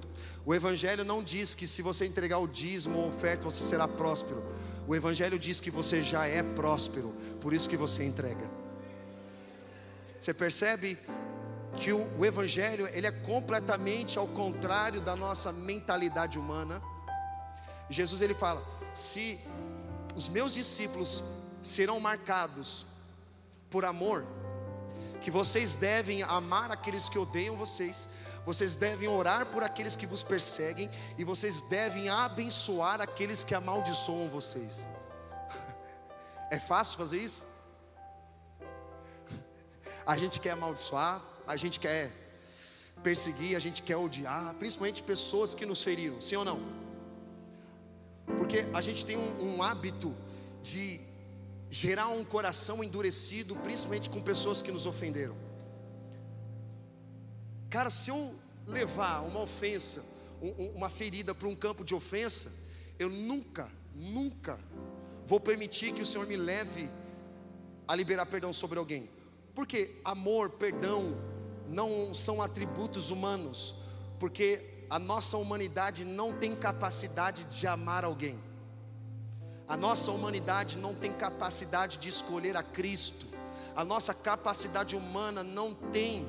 [0.46, 4.44] o Evangelho não diz que se você entregar o dízimo ou oferta você será próspero.
[4.90, 7.10] O Evangelho diz que você já é próspero,
[7.40, 8.50] por isso que você entrega.
[10.20, 10.98] Você percebe
[11.78, 16.82] que o, o Evangelho ele é completamente ao contrário da nossa mentalidade humana.
[17.88, 19.40] Jesus ele fala: se
[20.16, 21.24] os meus discípulos
[21.62, 22.88] serão marcados
[23.70, 24.26] por amor,
[25.22, 28.10] que vocês devem amar aqueles que odeiam vocês,
[28.50, 30.90] vocês devem orar por aqueles que vos perseguem,
[31.20, 34.74] e vocês devem abençoar aqueles que amaldiçoam vocês.
[36.58, 37.42] É fácil fazer isso?
[40.14, 42.12] A gente quer amaldiçoar, a gente quer
[43.04, 46.60] perseguir, a gente quer odiar, principalmente pessoas que nos feriram, sim ou não?
[48.40, 50.12] Porque a gente tem um, um hábito
[50.64, 51.00] de
[51.70, 55.38] gerar um coração endurecido, principalmente com pessoas que nos ofenderam.
[57.70, 58.34] Cara, se eu
[58.66, 60.04] levar uma ofensa,
[60.76, 62.52] uma ferida para um campo de ofensa,
[62.98, 64.60] eu nunca, nunca
[65.28, 66.90] vou permitir que o Senhor me leve
[67.88, 69.08] a liberar perdão sobre alguém.
[69.54, 71.16] Porque amor, perdão,
[71.68, 73.76] não são atributos humanos,
[74.20, 78.40] porque a nossa humanidade não tem capacidade de amar alguém.
[79.68, 83.28] A nossa humanidade não tem capacidade de escolher a Cristo.
[83.76, 86.28] A nossa capacidade humana não tem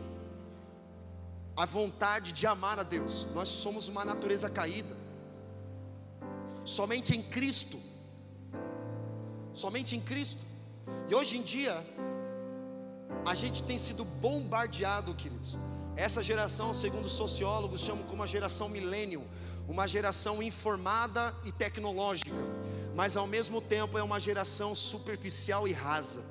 [1.56, 3.26] a vontade de amar a Deus.
[3.34, 4.96] Nós somos uma natureza caída.
[6.64, 7.80] Somente em Cristo.
[9.54, 10.44] Somente em Cristo.
[11.08, 11.84] E hoje em dia,
[13.26, 15.58] a gente tem sido bombardeado, queridos.
[15.96, 19.24] Essa geração, segundo sociólogos, chamam como uma geração millennium,
[19.68, 22.32] uma geração informada e tecnológica,
[22.94, 26.22] mas ao mesmo tempo é uma geração superficial e rasa.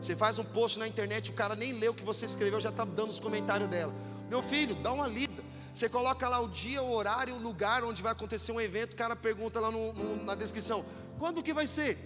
[0.00, 2.70] Você faz um post na internet, o cara nem lê o que você escreveu, já
[2.70, 3.92] está dando os comentários dela.
[4.28, 5.42] Meu filho, dá uma lida.
[5.74, 8.96] Você coloca lá o dia, o horário, o lugar onde vai acontecer um evento, o
[8.96, 10.84] cara pergunta lá no, no, na descrição:
[11.18, 11.96] quando que vai ser?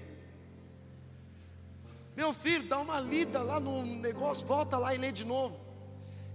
[2.15, 5.59] Meu filho, dá uma lida lá no negócio, volta lá e lê de novo.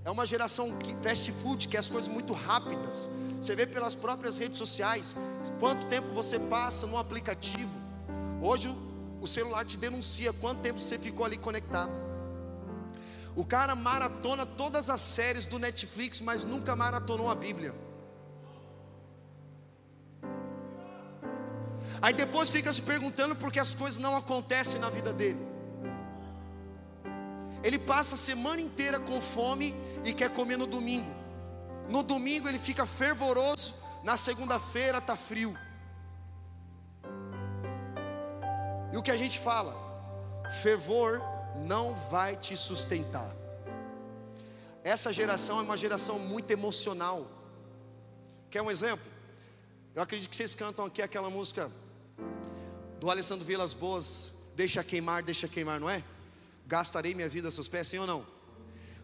[0.04, 3.08] É uma geração que fast food, que é as coisas muito rápidas.
[3.40, 5.16] Você vê pelas próprias redes sociais
[5.60, 7.70] quanto tempo você passa no aplicativo.
[8.42, 8.76] Hoje
[9.22, 12.07] o celular te denuncia quanto tempo você ficou ali conectado.
[13.42, 17.72] O cara maratona todas as séries do Netflix, mas nunca maratonou a Bíblia.
[22.02, 25.48] Aí depois fica se perguntando por que as coisas não acontecem na vida dele.
[27.64, 31.12] Ele passa a semana inteira com fome e quer comer no domingo.
[31.88, 35.56] No domingo ele fica fervoroso, na segunda-feira está frio.
[38.92, 39.76] E o que a gente fala?
[40.64, 43.36] Fervor não vai te sustentar.
[44.84, 47.30] Essa geração é uma geração muito emocional.
[48.50, 49.06] Quer um exemplo?
[49.94, 51.72] Eu acredito que vocês cantam aqui aquela música
[53.00, 56.04] do Alessandro Vilas Boas, Deixa queimar, deixa queimar, não é?
[56.68, 58.26] gastarei minha vida aos seus pés, sim ou não?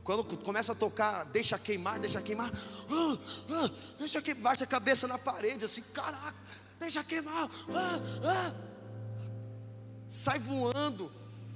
[0.03, 3.17] Quando começa a tocar, deixa queimar, deixa queimar, ah,
[3.49, 6.35] ah, deixa queimar, baixa a cabeça na parede, assim, caraca,
[6.77, 8.53] deixa queimar, ah.
[10.09, 11.09] sai voando,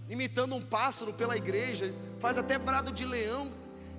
[0.09, 3.51] imitando um pássaro pela igreja, faz até brado de leão,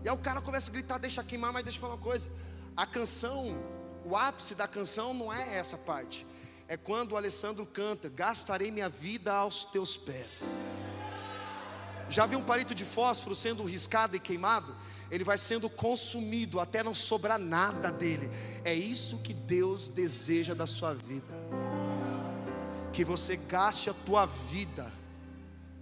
[0.02, 2.30] e aí o cara começa a gritar, deixa queimar, mas deixa eu falar uma coisa,
[2.76, 3.56] a canção,
[4.04, 6.26] o ápice da canção não é essa parte,
[6.66, 10.56] é quando o Alessandro canta, gastarei minha vida aos teus pés.
[12.11, 14.74] Já viu um palito de fósforo sendo riscado e queimado?
[15.11, 18.30] Ele vai sendo consumido até não sobrar nada dele.
[18.64, 21.34] É isso que Deus deseja da sua vida.
[22.92, 24.92] Que você gaste a tua vida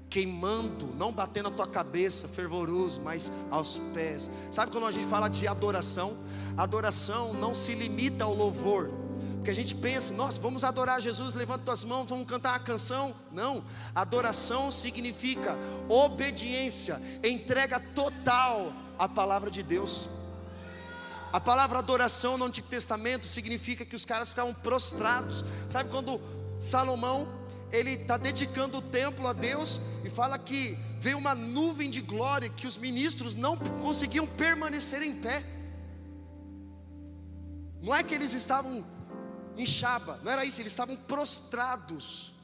[0.09, 4.31] queimando, não batendo a tua cabeça, fervoroso, mas aos pés.
[4.51, 6.17] Sabe quando a gente fala de adoração?
[6.57, 8.91] Adoração não se limita ao louvor
[9.47, 13.15] porque a gente pensa, nossa, vamos adorar Jesus, levanta tuas mãos, vamos cantar uma canção.
[13.31, 13.63] Não,
[13.95, 15.57] adoração significa
[15.89, 20.09] obediência, entrega total à palavra de Deus.
[21.33, 25.45] A palavra adoração no Antigo Testamento significa que os caras ficavam prostrados.
[25.69, 26.21] Sabe quando
[26.59, 27.29] Salomão
[27.71, 32.49] ele está dedicando o templo a Deus e fala que veio uma nuvem de glória
[32.49, 35.45] que os ministros não conseguiam permanecer em pé.
[37.83, 38.85] Não é que eles estavam
[39.57, 42.35] em chaba, não era isso, eles estavam prostrados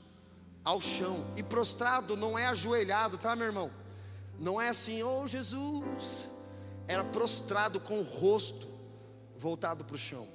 [0.65, 1.27] ao chão.
[1.37, 3.71] E prostrado não é ajoelhado, tá, meu irmão?
[4.39, 6.27] Não é assim, oh Jesus.
[6.89, 8.69] Era prostrado com o rosto
[9.37, 10.29] voltado para o chão.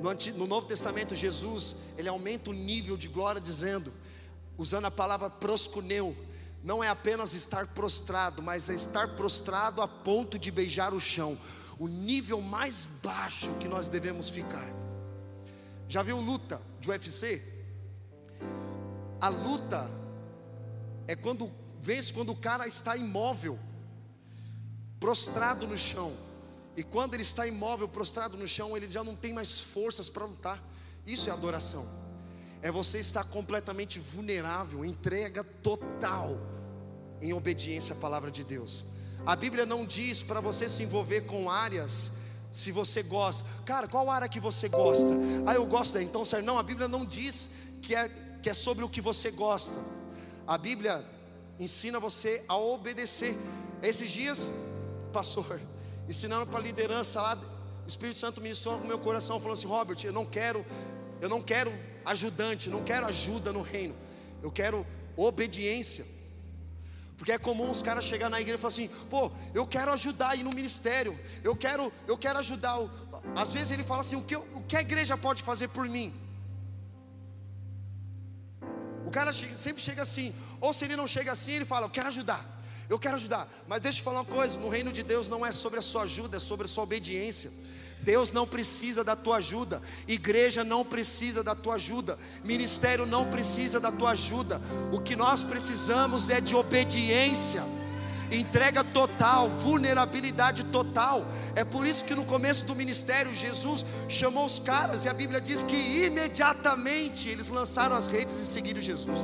[0.00, 3.92] No, no Novo Testamento, Jesus, ele aumenta o nível de glória, dizendo,
[4.56, 6.16] usando a palavra proscuneu,
[6.62, 11.38] não é apenas estar prostrado, mas é estar prostrado a ponto de beijar o chão,
[11.78, 14.68] o nível mais baixo que nós devemos ficar.
[15.88, 17.42] Já viu luta de UFC?
[19.20, 19.90] A luta
[21.06, 23.58] é quando vence quando o cara está imóvel,
[25.00, 26.12] prostrado no chão.
[26.76, 30.24] E quando ele está imóvel, prostrado no chão, ele já não tem mais forças para
[30.24, 30.62] lutar.
[31.06, 31.86] Isso é adoração.
[32.62, 36.38] É você estar completamente vulnerável, entrega total
[37.20, 38.84] em obediência à palavra de Deus.
[39.26, 42.12] A Bíblia não diz para você se envolver com áreas
[42.50, 43.44] se você gosta.
[43.64, 45.10] Cara, qual área que você gosta?
[45.46, 47.50] Ah, eu gosto da então, sério, não, a Bíblia não diz
[47.80, 48.10] que é
[48.42, 49.78] que é sobre o que você gosta.
[50.46, 51.06] A Bíblia
[51.58, 53.36] ensina você a obedecer.
[53.80, 54.50] Esses dias,
[55.12, 55.60] pastor,
[56.08, 57.38] ensinando para a liderança lá,
[57.84, 60.64] o Espírito Santo ministrou no meu coração, falando assim: Robert, eu não quero,
[61.20, 61.72] eu não quero
[62.04, 63.94] ajudante, não quero ajuda no reino,
[64.42, 64.86] eu quero
[65.16, 66.04] obediência.
[67.16, 70.30] Porque é comum os caras chegar na igreja e falar assim: pô, eu quero ajudar
[70.30, 72.76] aí no ministério, eu quero, eu quero ajudar.
[73.36, 76.12] Às vezes ele fala assim: o que, o que a igreja pode fazer por mim?
[79.04, 82.08] O cara sempre chega assim, ou se ele não chega assim, ele fala: eu quero
[82.08, 82.44] ajudar.
[82.92, 85.50] Eu quero ajudar, mas deixa eu falar uma coisa: no reino de Deus não é
[85.50, 87.50] sobre a sua ajuda, é sobre a sua obediência.
[88.02, 93.80] Deus não precisa da tua ajuda, igreja não precisa da tua ajuda, ministério não precisa
[93.80, 94.60] da tua ajuda.
[94.92, 97.64] O que nós precisamos é de obediência,
[98.30, 101.24] entrega total, vulnerabilidade total.
[101.56, 105.40] É por isso que no começo do ministério Jesus chamou os caras e a Bíblia
[105.40, 109.16] diz que imediatamente eles lançaram as redes e seguiram Jesus.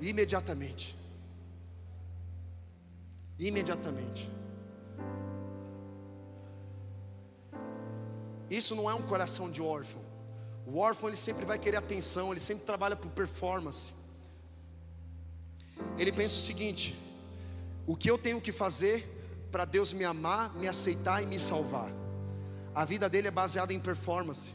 [0.00, 1.01] Imediatamente
[3.38, 4.30] imediatamente.
[8.50, 10.02] Isso não é um coração de órfão.
[10.66, 13.94] O órfão ele sempre vai querer atenção, ele sempre trabalha por performance.
[15.98, 16.98] Ele pensa o seguinte:
[17.86, 21.90] o que eu tenho que fazer para Deus me amar, me aceitar e me salvar?
[22.74, 24.54] A vida dele é baseada em performance.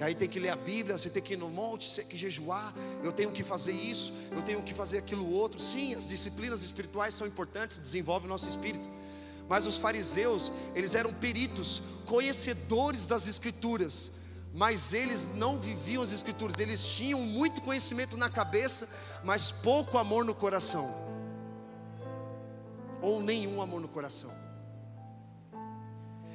[0.00, 2.16] Aí tem que ler a Bíblia, você tem que ir no monte, você tem que
[2.16, 5.58] jejuar, eu tenho que fazer isso, eu tenho que fazer aquilo outro.
[5.60, 8.86] Sim, as disciplinas espirituais são importantes, desenvolvem o nosso espírito.
[9.48, 14.10] Mas os fariseus, eles eram peritos, conhecedores das escrituras,
[14.52, 18.88] mas eles não viviam as escrituras, eles tinham muito conhecimento na cabeça,
[19.24, 20.94] mas pouco amor no coração.
[23.00, 24.32] Ou nenhum amor no coração.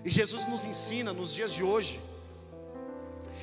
[0.04, 2.00] E Jesus nos ensina nos dias de hoje,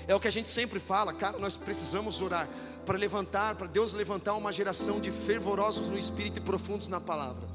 [0.09, 2.49] é o que a gente sempre fala, cara, nós precisamos orar
[2.87, 7.47] para levantar, para Deus levantar uma geração de fervorosos no espírito e profundos na palavra.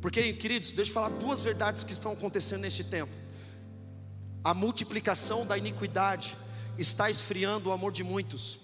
[0.00, 3.12] Porque, queridos, deixa eu falar duas verdades que estão acontecendo neste tempo.
[4.42, 6.34] A multiplicação da iniquidade
[6.78, 8.58] está esfriando o amor de muitos.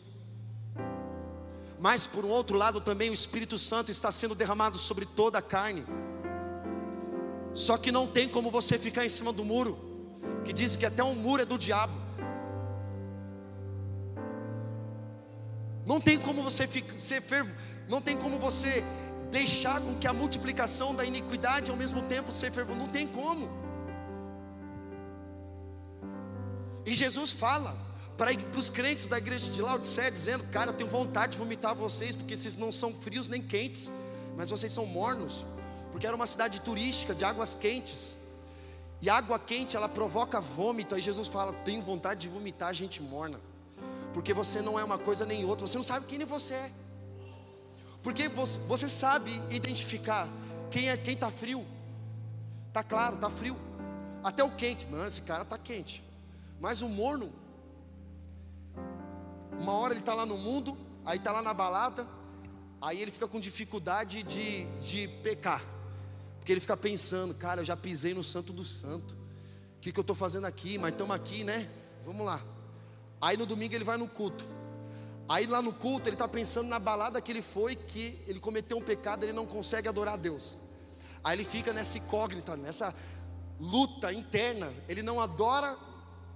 [1.79, 5.43] Mas por um outro lado também o Espírito Santo está sendo derramado sobre toda a
[5.43, 5.85] carne.
[7.53, 9.90] Só que não tem como você ficar em cima do muro
[10.45, 11.95] que diz que até um muro é do diabo.
[15.85, 16.69] Não tem como você
[16.99, 17.53] ser fervo,
[17.89, 18.85] não tem como você
[19.31, 23.49] deixar com que a multiplicação da iniquidade ao mesmo tempo ser fervo, não tem como.
[26.85, 27.77] E Jesus fala
[28.17, 32.15] para os crentes da igreja de Laodiceia, dizendo: Cara, eu tenho vontade de vomitar vocês,
[32.15, 33.91] porque vocês não são frios nem quentes,
[34.37, 35.45] mas vocês são mornos,
[35.91, 38.17] porque era uma cidade turística de águas quentes.
[39.03, 40.95] E água quente, ela provoca vômito.
[40.95, 43.41] Aí Jesus fala: Tenho vontade de vomitar gente morna.
[44.13, 45.67] Porque você não é uma coisa nem outra.
[45.67, 46.73] Você não sabe quem você é.
[48.03, 50.29] Porque você sabe identificar
[50.71, 51.65] quem é quem está frio.
[52.73, 53.57] Tá claro, tá frio.
[54.23, 56.05] Até o quente, mano, esse cara tá quente.
[56.61, 57.33] Mas o morno,
[59.59, 62.07] uma hora ele está lá no mundo, aí está lá na balada,
[62.81, 65.65] aí ele fica com dificuldade de, de pecar.
[66.51, 69.15] Porque ele fica pensando, cara, eu já pisei no santo do santo.
[69.15, 70.79] O que, que eu estou fazendo aqui?
[70.79, 71.71] Mas estamos aqui, né?
[72.05, 72.43] Vamos lá.
[73.21, 74.45] Aí no domingo ele vai no culto.
[75.29, 78.79] Aí lá no culto ele está pensando na balada que ele foi, que ele cometeu
[78.79, 80.59] um pecado, ele não consegue adorar a Deus.
[81.23, 82.93] Aí ele fica nessa incógnita, nessa
[83.61, 84.73] luta interna.
[84.89, 85.79] Ele não adora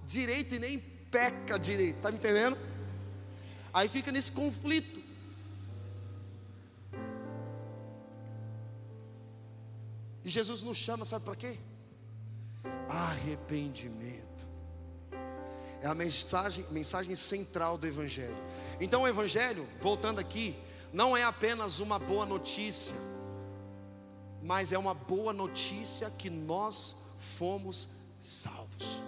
[0.05, 2.57] direito e nem peca direito, tá me entendendo?
[3.73, 5.04] Aí fica nesse conflito.
[10.25, 11.59] E Jesus nos chama, sabe para quê?
[12.89, 14.25] Arrependimento.
[15.79, 18.35] É a mensagem, mensagem central do Evangelho.
[18.81, 20.57] Então, o Evangelho, voltando aqui,
[20.91, 22.95] não é apenas uma boa notícia,
[24.41, 27.87] mas é uma boa notícia que nós fomos
[28.19, 29.03] salvos.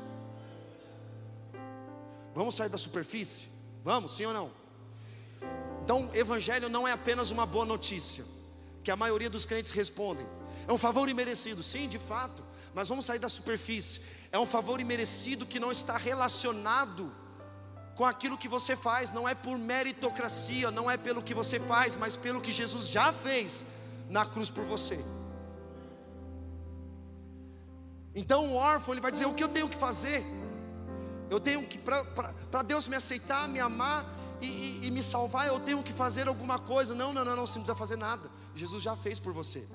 [2.35, 3.47] Vamos sair da superfície?
[3.83, 4.51] Vamos, sim ou não?
[5.83, 8.23] Então, Evangelho não é apenas uma boa notícia,
[8.83, 10.27] que a maioria dos crentes respondem.
[10.67, 12.43] É um favor imerecido, sim, de fato,
[12.73, 14.01] mas vamos sair da superfície.
[14.31, 17.11] É um favor imerecido que não está relacionado
[17.95, 21.95] com aquilo que você faz, não é por meritocracia, não é pelo que você faz,
[21.95, 23.65] mas pelo que Jesus já fez
[24.09, 25.03] na cruz por você.
[28.13, 30.23] Então o órfão ele vai dizer: o que eu tenho que fazer?
[31.29, 34.05] Eu tenho que, para Deus me aceitar, me amar
[34.41, 36.93] e, e, e me salvar, eu tenho que fazer alguma coisa.
[36.93, 38.29] Não, não, não, não, você não precisa fazer nada.
[38.55, 39.67] Jesus já fez por você.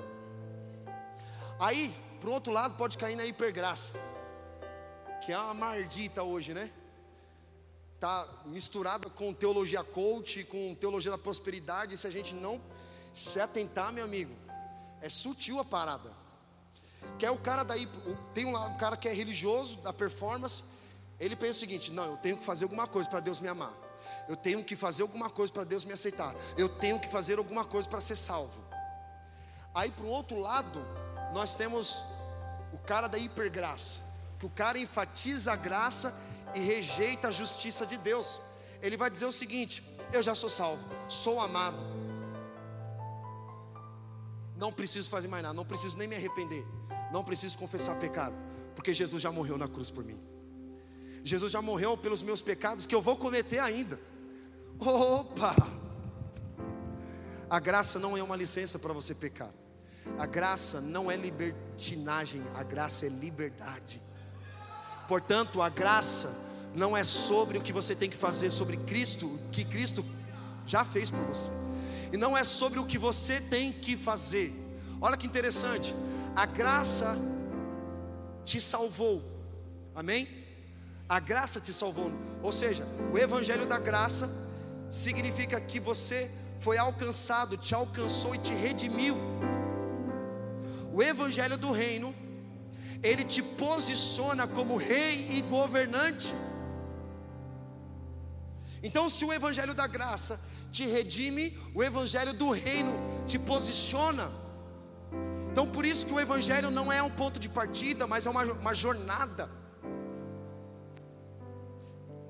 [1.63, 3.95] Aí, para o outro lado, pode cair na hipergraça,
[5.25, 6.73] que é uma mardita hoje, né?
[7.95, 11.97] Está misturada com teologia coach, com teologia da prosperidade.
[11.97, 12.61] Se a gente não
[13.15, 14.35] se atentar, meu amigo,
[15.01, 16.11] é sutil a parada.
[17.17, 17.89] Que é o cara daí,
[18.35, 20.65] tem um, um cara que é religioso, da performance,
[21.21, 23.73] ele pensa o seguinte: não, eu tenho que fazer alguma coisa para Deus me amar.
[24.29, 26.35] Eu tenho que fazer alguma coisa para Deus me aceitar.
[26.59, 28.61] Eu tenho que fazer alguma coisa para ser salvo.
[29.73, 30.85] Aí para o outro lado,
[31.33, 32.03] nós temos
[32.73, 34.01] o cara da hipergraça,
[34.39, 36.15] que o cara enfatiza a graça
[36.55, 38.41] e rejeita a justiça de Deus.
[38.81, 41.79] Ele vai dizer o seguinte: eu já sou salvo, sou amado,
[44.57, 46.65] não preciso fazer mais nada, não preciso nem me arrepender,
[47.11, 48.37] não preciso confessar pecado,
[48.75, 50.21] porque Jesus já morreu na cruz por mim.
[51.25, 53.99] Jesus já morreu pelos meus pecados que eu vou cometer ainda.
[54.79, 55.55] Opa!
[57.49, 59.51] A graça não é uma licença para você pecar.
[60.19, 64.03] A graça não é libertinagem, a graça é liberdade.
[65.09, 66.31] Portanto, a graça
[66.75, 70.05] não é sobre o que você tem que fazer sobre Cristo, que Cristo
[70.67, 71.51] já fez por você.
[72.13, 74.53] E não é sobre o que você tem que fazer.
[75.01, 75.95] Olha que interessante.
[76.35, 77.19] A graça
[78.45, 79.23] te salvou.
[79.95, 80.29] Amém?
[81.09, 82.13] A graça te salvou.
[82.43, 84.31] Ou seja, o evangelho da graça
[84.89, 86.31] significa que você
[86.61, 89.17] foi alcançado, te alcançou e te redimiu.
[90.93, 92.15] O evangelho do reino,
[93.03, 96.33] ele te posiciona como rei e governante.
[98.83, 100.41] Então, se o evangelho da graça
[100.71, 102.93] te redime, o evangelho do reino
[103.27, 104.31] te posiciona.
[105.51, 108.45] Então, por isso que o evangelho não é um ponto de partida, mas é uma,
[108.45, 109.51] uma jornada.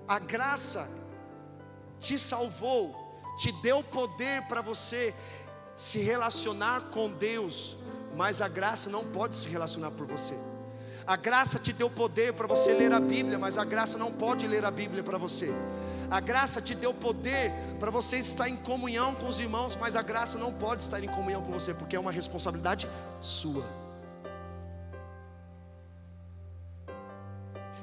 [0.06, 0.88] A graça
[1.98, 2.94] te salvou,
[3.38, 5.14] te deu poder para você
[5.74, 7.76] se relacionar com Deus
[8.14, 10.34] mas a graça não pode se relacionar por você.
[11.06, 14.46] A graça te deu poder para você ler a Bíblia, mas a graça não pode
[14.46, 15.52] ler a Bíblia para você.
[16.10, 17.50] A graça te deu poder
[17.80, 21.08] para você estar em comunhão com os irmãos, mas a graça não pode estar em
[21.08, 22.88] comunhão com você, porque é uma responsabilidade
[23.20, 23.64] sua.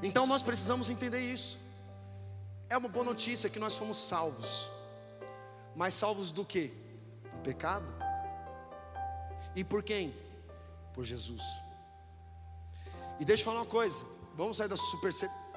[0.01, 1.57] Então nós precisamos entender isso.
[2.69, 4.69] É uma boa notícia que nós fomos salvos.
[5.75, 6.71] Mas salvos do que?
[7.31, 7.98] Do pecado?
[9.59, 10.13] E por quem?
[10.93, 11.43] Por Jesus.
[13.19, 14.05] E deixa eu falar uma coisa,
[14.37, 14.77] vamos sair da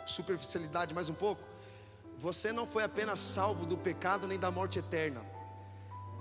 [0.06, 1.40] superficialidade mais um pouco.
[2.18, 5.22] Você não foi apenas salvo do pecado nem da morte eterna,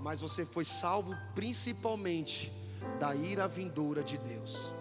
[0.00, 2.52] mas você foi salvo principalmente
[3.00, 4.72] da ira vindoura de Deus.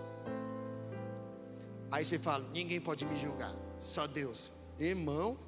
[1.89, 4.51] Aí você fala: ninguém pode me julgar, só Deus.
[4.77, 5.39] Irmão,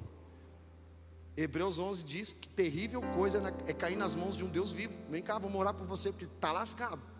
[1.36, 4.94] Hebreus 11 diz que terrível coisa é cair nas mãos de um Deus vivo.
[5.08, 7.13] Vem cá, vou morar por você, porque está lascado.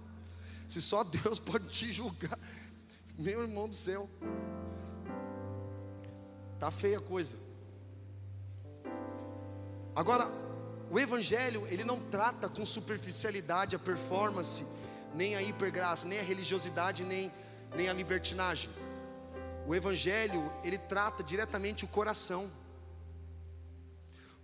[0.75, 2.37] Se só Deus pode te julgar,
[3.17, 4.11] meu irmão do céu,
[6.59, 7.37] tá feia a coisa.
[9.95, 10.29] Agora,
[10.91, 14.67] o Evangelho, ele não trata com superficialidade a performance,
[15.15, 17.33] nem a hipergraça, nem a religiosidade, nem,
[17.77, 18.69] nem a libertinagem.
[19.69, 22.51] O Evangelho, ele trata diretamente o coração.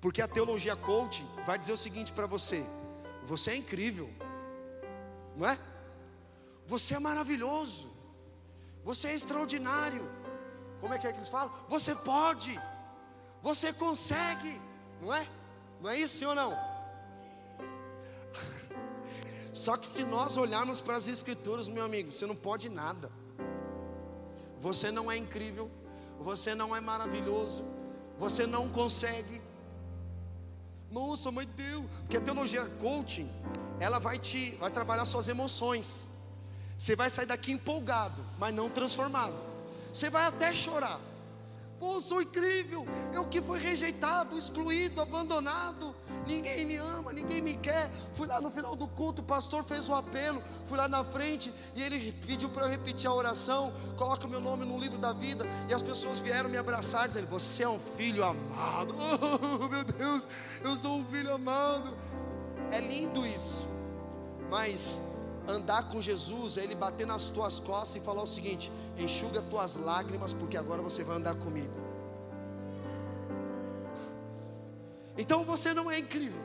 [0.00, 2.64] Porque a teologia coach vai dizer o seguinte para você:
[3.26, 4.08] você é incrível,
[5.36, 5.58] não é?
[6.72, 7.90] Você é maravilhoso.
[8.88, 10.04] Você é extraordinário.
[10.80, 11.52] Como é que é que eles falam?
[11.68, 12.52] Você pode.
[13.42, 14.52] Você consegue.
[15.02, 15.26] Não é?
[15.80, 16.52] Não é isso, sim ou não?
[19.52, 23.10] Só que se nós olharmos para as Escrituras, meu amigo, você não pode nada.
[24.60, 25.70] Você não é incrível,
[26.20, 27.64] você não é maravilhoso,
[28.18, 29.40] você não consegue.
[30.90, 33.28] Nossa, mas Deus, porque a teologia coaching,
[33.80, 36.09] ela vai te vai trabalhar suas emoções.
[36.80, 39.34] Você vai sair daqui empolgado, mas não transformado.
[39.92, 40.98] Você vai até chorar,
[41.78, 42.86] Pô, sou incrível.
[43.12, 45.94] Eu que fui rejeitado, excluído, abandonado.
[46.26, 47.90] Ninguém me ama, ninguém me quer.
[48.14, 50.42] Fui lá no final do culto, o pastor fez o apelo.
[50.66, 53.72] Fui lá na frente e ele pediu para eu repetir a oração.
[53.96, 55.46] Coloca meu nome no livro da vida.
[55.68, 58.94] E as pessoas vieram me abraçar, dizendo: Você é um filho amado.
[58.98, 60.28] Oh, meu Deus,
[60.62, 61.94] eu sou um filho amado.
[62.70, 63.66] É lindo isso.
[64.50, 64.98] Mas
[65.46, 69.76] andar com Jesus é Ele bater nas tuas costas e falar o seguinte: enxuga tuas
[69.76, 71.72] lágrimas, porque agora você vai andar comigo.
[75.16, 76.40] Então você não é incrível.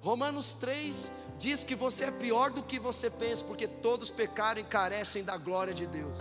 [0.00, 4.64] Romanos 3 diz que você é pior do que você pensa, porque todos pecaram e
[4.64, 6.20] carecem da glória de Deus.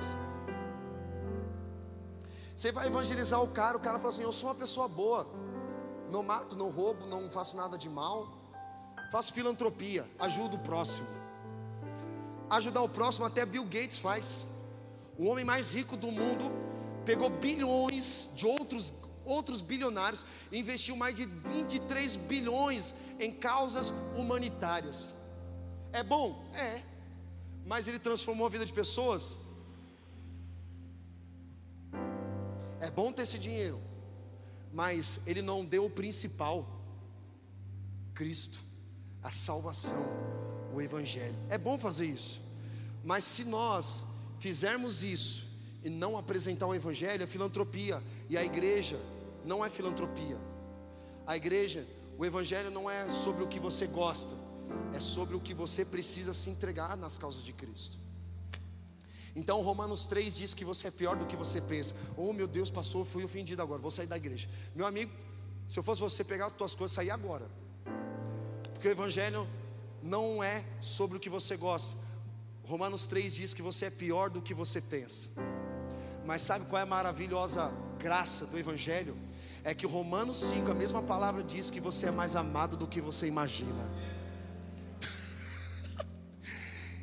[2.55, 5.27] Você vai evangelizar o cara, o cara fala assim: Eu sou uma pessoa boa,
[6.09, 8.27] não mato, não roubo, não faço nada de mal,
[9.11, 11.22] faço filantropia, ajudo o próximo
[12.57, 14.47] ajudar o próximo, até Bill Gates faz.
[15.17, 16.51] O homem mais rico do mundo
[17.05, 18.93] pegou bilhões de outros
[19.25, 25.13] outros bilionários e investiu mais de 23 bilhões em causas humanitárias.
[25.91, 26.43] É bom?
[26.53, 26.83] É.
[27.65, 29.37] Mas ele transformou a vida de pessoas?
[32.81, 33.79] É bom ter esse dinheiro,
[34.73, 36.67] mas ele não deu o principal:
[38.13, 38.59] Cristo,
[39.21, 40.03] a salvação,
[40.73, 41.35] o Evangelho.
[41.49, 42.42] É bom fazer isso.
[43.03, 44.03] Mas se nós
[44.39, 45.45] fizermos isso
[45.83, 48.01] e não apresentar o Evangelho, é filantropia.
[48.29, 48.99] E a igreja
[49.43, 50.37] não é filantropia.
[51.27, 51.85] A igreja,
[52.17, 54.33] o Evangelho não é sobre o que você gosta,
[54.93, 57.97] é sobre o que você precisa se entregar nas causas de Cristo.
[59.35, 61.95] Então Romanos 3 diz que você é pior do que você pensa.
[62.15, 64.47] Oh meu Deus, passou, fui ofendido agora, vou sair da igreja.
[64.75, 65.11] Meu amigo,
[65.67, 67.47] se eu fosse você pegar as tuas coisas, sair agora.
[68.73, 69.47] Porque o Evangelho
[70.01, 71.97] não é sobre o que você gosta,
[72.63, 75.29] Romanos 3 diz que você é pior do que você pensa.
[76.25, 79.17] Mas sabe qual é a maravilhosa graça do Evangelho?
[79.63, 83.01] É que Romanos 5, a mesma palavra diz que você é mais amado do que
[83.01, 83.89] você imagina.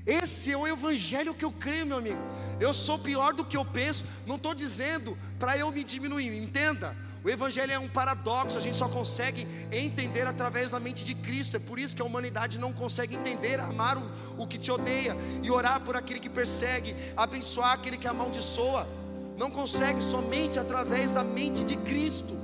[0.07, 2.21] Esse é o Evangelho que eu creio, meu amigo.
[2.59, 4.05] Eu sou pior do que eu penso.
[4.27, 6.97] Não estou dizendo para eu me diminuir, entenda.
[7.23, 11.57] O Evangelho é um paradoxo, a gente só consegue entender através da mente de Cristo.
[11.57, 15.15] É por isso que a humanidade não consegue entender, amar o, o que te odeia
[15.43, 18.89] e orar por aquele que persegue, abençoar aquele que amaldiçoa.
[19.37, 22.40] Não consegue somente através da mente de Cristo.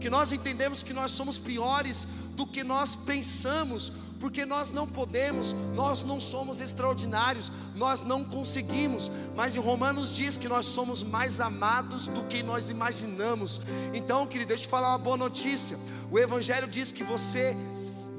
[0.00, 5.54] Que nós entendemos que nós somos piores do que nós pensamos, porque nós não podemos,
[5.74, 11.40] nós não somos extraordinários, nós não conseguimos, mas em Romanos diz que nós somos mais
[11.40, 13.60] amados do que nós imaginamos.
[13.94, 15.78] Então, querido, deixa eu te falar uma boa notícia:
[16.10, 17.56] o Evangelho diz que você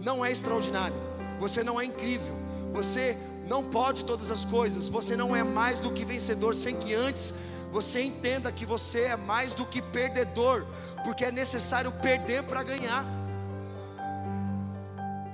[0.03, 0.95] não é extraordinário,
[1.39, 2.36] você não é incrível,
[2.73, 3.17] você
[3.47, 7.34] não pode todas as coisas, você não é mais do que vencedor, sem que antes
[7.72, 10.65] você entenda que você é mais do que perdedor,
[11.03, 13.05] porque é necessário perder para ganhar.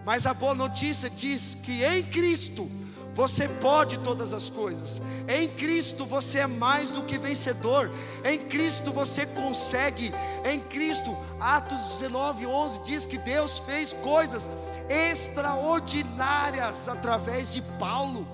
[0.06, 2.70] Mas a boa notícia diz que em Cristo
[3.14, 5.02] você pode todas as coisas.
[5.28, 7.92] Em Cristo você é mais do que vencedor.
[8.26, 10.14] Em Cristo você consegue.
[10.44, 14.50] Em Cristo, Atos 19, 11 diz que Deus fez coisas
[14.90, 18.28] extraordinárias através de Paulo.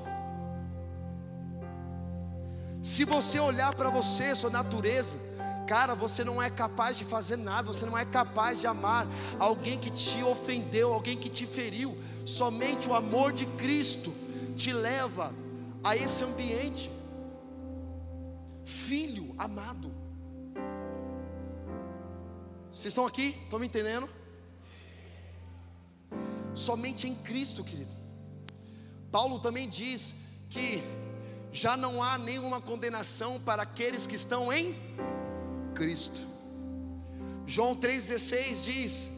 [2.82, 5.18] Se você olhar para você, sua natureza,
[5.70, 9.06] Cara, você não é capaz de fazer nada, você não é capaz de amar
[9.38, 11.96] alguém que te ofendeu, alguém que te feriu.
[12.26, 14.12] Somente o amor de Cristo
[14.58, 15.32] te leva
[15.84, 16.90] a esse ambiente.
[18.66, 19.92] Filho amado.
[22.72, 23.38] Vocês estão aqui?
[23.44, 24.10] Estão me entendendo?
[26.56, 27.96] Somente em Cristo, querido.
[29.12, 30.16] Paulo também diz
[30.50, 30.82] que
[31.52, 34.76] já não há nenhuma condenação para aqueles que estão em
[35.74, 36.28] Cristo.
[37.46, 39.10] João 3,16 diz: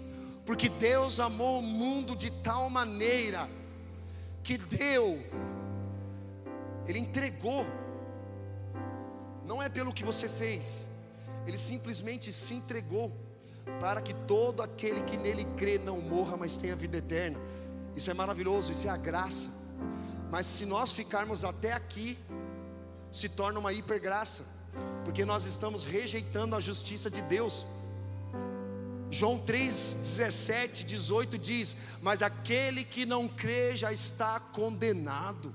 [0.45, 3.49] Porque Deus amou o mundo de tal maneira
[4.43, 5.21] que deu,
[6.87, 7.65] Ele entregou,
[9.45, 10.87] não é pelo que você fez,
[11.45, 13.11] Ele simplesmente se entregou,
[13.79, 17.39] para que todo aquele que nele crê não morra, mas tenha vida eterna.
[17.95, 19.60] Isso é maravilhoso, isso é a graça.
[20.31, 22.17] Mas se nós ficarmos até aqui,
[23.11, 24.43] se torna uma hipergraça
[25.03, 27.65] porque nós estamos rejeitando a justiça de Deus.
[29.09, 35.53] João 3, 17, 18 diz: Mas aquele que não crê já está condenado.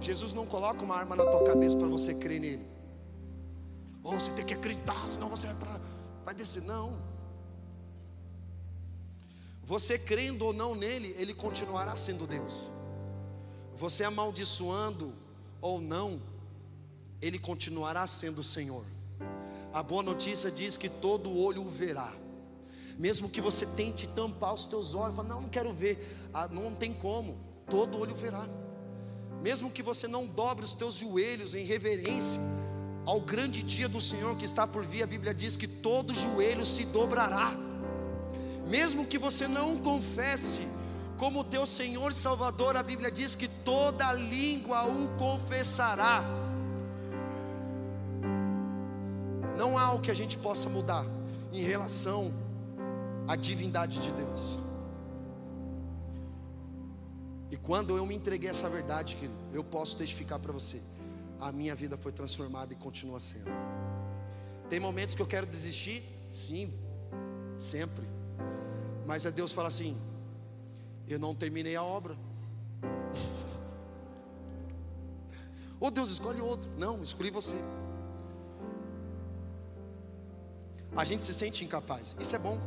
[0.00, 2.66] Jesus não coloca uma arma na tua cabeça para você crer nele.
[4.02, 5.80] Ou você tem que acreditar, senão você vai,
[6.24, 6.62] vai descer.
[6.62, 6.96] Não.
[9.64, 12.70] Você crendo ou não nele, ele continuará sendo Deus.
[13.80, 15.14] Você amaldiçoando
[15.58, 16.20] ou não,
[17.22, 18.84] ele continuará sendo o Senhor.
[19.72, 22.12] A boa notícia diz que todo olho o verá.
[22.98, 26.14] Mesmo que você tente tampar os teus olhos, fala, não, não quero ver.
[26.34, 27.38] Ah, não tem como.
[27.70, 28.46] Todo olho verá.
[29.40, 32.38] Mesmo que você não dobre os teus joelhos em reverência
[33.06, 36.66] ao grande dia do Senhor que está por vir, a Bíblia diz que todo joelho
[36.66, 37.56] se dobrará.
[38.68, 40.68] Mesmo que você não confesse
[41.20, 46.24] como teu Senhor e Salvador, a Bíblia diz que toda língua o confessará.
[49.54, 51.04] Não há o que a gente possa mudar
[51.52, 52.32] em relação
[53.28, 54.58] à divindade de Deus.
[57.50, 60.80] E quando eu me entreguei a essa verdade, querido, eu posso testificar para você,
[61.38, 63.50] a minha vida foi transformada e continua sendo.
[64.70, 66.02] Tem momentos que eu quero desistir,
[66.32, 66.72] sim,
[67.58, 68.08] sempre.
[69.06, 69.94] Mas a Deus fala assim:
[71.14, 72.16] eu não terminei a obra.
[75.80, 76.70] Ou oh, Deus escolhe outro.
[76.76, 77.54] Não, escolhi você.
[80.94, 82.14] A gente se sente incapaz.
[82.18, 82.58] Isso é bom.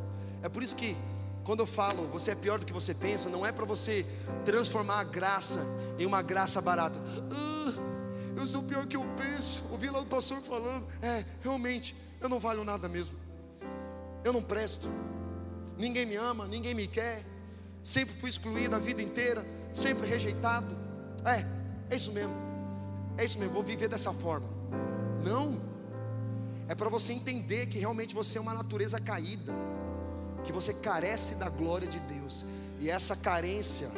[0.41, 0.97] É por isso que
[1.43, 4.05] quando eu falo, você é pior do que você pensa, não é para você
[4.45, 5.59] transformar a graça
[5.99, 6.97] em uma graça barata.
[7.31, 7.73] Ah,
[8.35, 9.63] eu sou pior que eu penso.
[9.69, 10.87] Ouvi lá o pastor falando.
[11.01, 13.17] É, realmente, eu não valho nada mesmo.
[14.23, 14.87] Eu não presto.
[15.77, 17.25] Ninguém me ama, ninguém me quer.
[17.83, 20.75] Sempre fui excluído a vida inteira, sempre rejeitado.
[21.25, 21.45] É,
[21.93, 22.33] é isso mesmo.
[23.17, 24.47] É isso mesmo, vou viver dessa forma.
[25.23, 25.61] Não.
[26.67, 29.53] É para você entender que realmente você é uma natureza caída
[30.43, 32.45] que você carece da glória de Deus,
[32.79, 33.89] e essa carência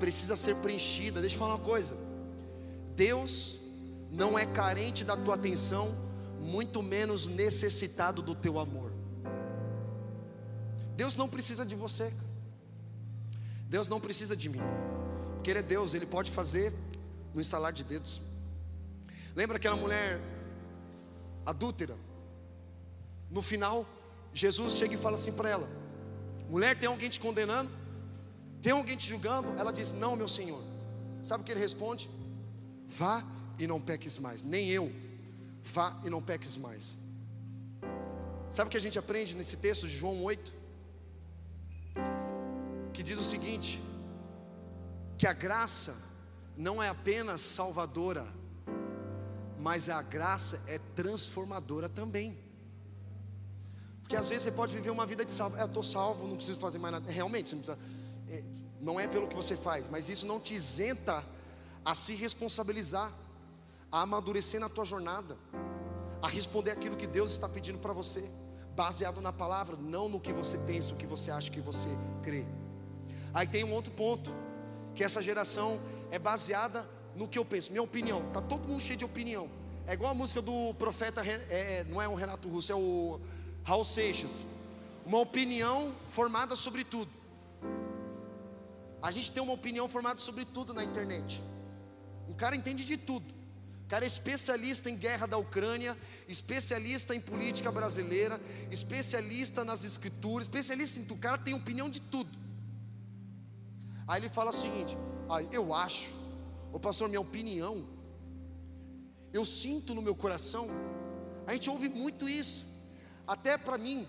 [0.00, 1.20] precisa ser preenchida.
[1.20, 1.96] Deixa eu falar uma coisa:
[2.96, 3.58] Deus
[4.10, 5.94] não é carente da tua atenção,
[6.40, 8.92] muito menos necessitado do teu amor.
[10.96, 12.12] Deus não precisa de você,
[13.72, 14.60] Deus não precisa de mim,
[15.34, 16.74] porque Ele é Deus, Ele pode fazer
[17.34, 18.20] no instalar de dedos.
[19.34, 20.20] Lembra aquela mulher
[21.46, 21.96] adúltera?
[23.30, 23.86] No final,
[24.34, 25.66] Jesus chega e fala assim para ela:
[26.50, 27.70] Mulher, tem alguém te condenando?
[28.60, 29.48] Tem alguém te julgando?
[29.58, 30.62] Ela diz: Não, meu Senhor.
[31.22, 32.10] Sabe o que ele responde?
[32.86, 33.24] Vá
[33.58, 34.42] e não peques mais.
[34.42, 34.92] Nem eu.
[35.64, 36.98] Vá e não peques mais.
[38.50, 40.52] Sabe o que a gente aprende nesse texto de João 8?
[42.92, 43.82] Que diz o seguinte:
[45.18, 45.94] que a graça
[46.56, 48.26] não é apenas salvadora,
[49.58, 52.38] mas a graça é transformadora também.
[54.00, 55.56] Porque às vezes você pode viver uma vida de salvo.
[55.56, 57.10] É, eu estou salvo, não preciso fazer mais nada.
[57.10, 57.78] Realmente, você não precisa.
[58.28, 58.42] É,
[58.80, 61.24] não é pelo que você faz, mas isso não te isenta
[61.84, 63.12] a se responsabilizar,
[63.90, 65.36] a amadurecer na tua jornada,
[66.20, 68.28] a responder aquilo que Deus está pedindo para você,
[68.74, 71.88] baseado na palavra, não no que você pensa, o que você acha, o que você
[72.22, 72.44] crê.
[73.34, 74.32] Aí tem um outro ponto,
[74.94, 75.80] que essa geração
[76.10, 78.22] é baseada no que eu penso, minha opinião.
[78.32, 79.48] Tá todo mundo cheio de opinião.
[79.86, 83.20] É igual a música do profeta, é, é, não é o Renato Russo, é o
[83.64, 84.46] Raul Seixas,
[85.04, 87.10] uma opinião formada sobre tudo.
[89.02, 91.42] A gente tem uma opinião formada sobre tudo na internet.
[92.28, 93.34] Um cara entende de tudo.
[93.84, 100.46] O cara é especialista em guerra da Ucrânia, especialista em política brasileira, especialista nas escrituras,
[100.46, 101.16] especialista em tudo.
[101.16, 102.41] O cara tem opinião de tudo.
[104.06, 104.96] Aí ele fala o seguinte:
[105.28, 106.12] ah, eu acho,
[106.72, 107.86] o pastor, minha opinião,
[109.32, 110.68] eu sinto no meu coração.
[111.46, 112.66] A gente ouve muito isso.
[113.26, 114.06] Até para mim,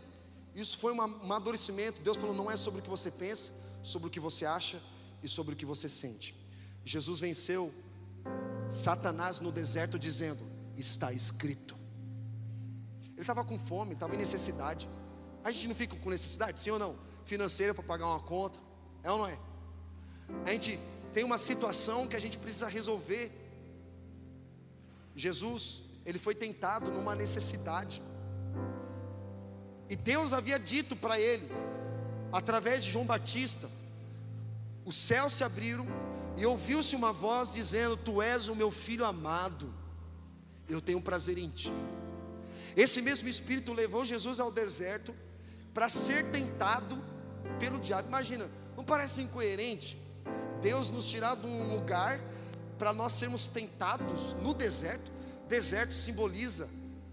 [0.55, 2.01] isso foi um amadurecimento.
[2.01, 4.81] Deus falou: não é sobre o que você pensa, sobre o que você acha
[5.21, 6.35] e sobre o que você sente.
[6.83, 7.73] Jesus venceu
[8.69, 10.43] Satanás no deserto, dizendo:
[10.75, 11.75] está escrito.
[13.13, 14.89] Ele estava com fome, estava em necessidade.
[15.43, 16.95] A gente não fica com necessidade, sim ou não?
[17.25, 18.59] Financeira para pagar uma conta,
[19.01, 19.37] é ou não é?
[20.45, 20.79] A gente
[21.13, 23.31] tem uma situação que a gente precisa resolver.
[25.15, 28.01] Jesus, ele foi tentado numa necessidade.
[29.89, 31.49] E Deus havia dito para ele,
[32.31, 33.69] através de João Batista,
[34.83, 35.85] os céus se abriram
[36.35, 39.73] e ouviu-se uma voz dizendo: Tu és o meu filho amado,
[40.67, 41.71] eu tenho prazer em ti.
[42.75, 45.13] Esse mesmo Espírito levou Jesus ao deserto
[45.73, 47.03] para ser tentado
[47.59, 48.07] pelo diabo.
[48.07, 50.02] Imagina, não parece incoerente
[50.63, 52.19] Deus nos tirar de um lugar
[52.79, 55.11] para nós sermos tentados no deserto?
[55.47, 56.69] Deserto simboliza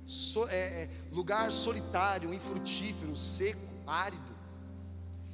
[0.06, 4.32] so, é, é, lugar solitário, infrutífero, seco, árido,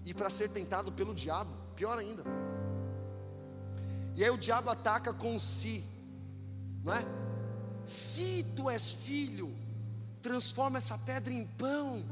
[0.03, 2.25] e para ser tentado pelo diabo, pior ainda.
[4.15, 5.85] E aí o diabo ataca com si,
[6.83, 7.05] não é?
[7.85, 9.55] Se tu és filho,
[10.23, 12.03] transforma essa pedra em pão.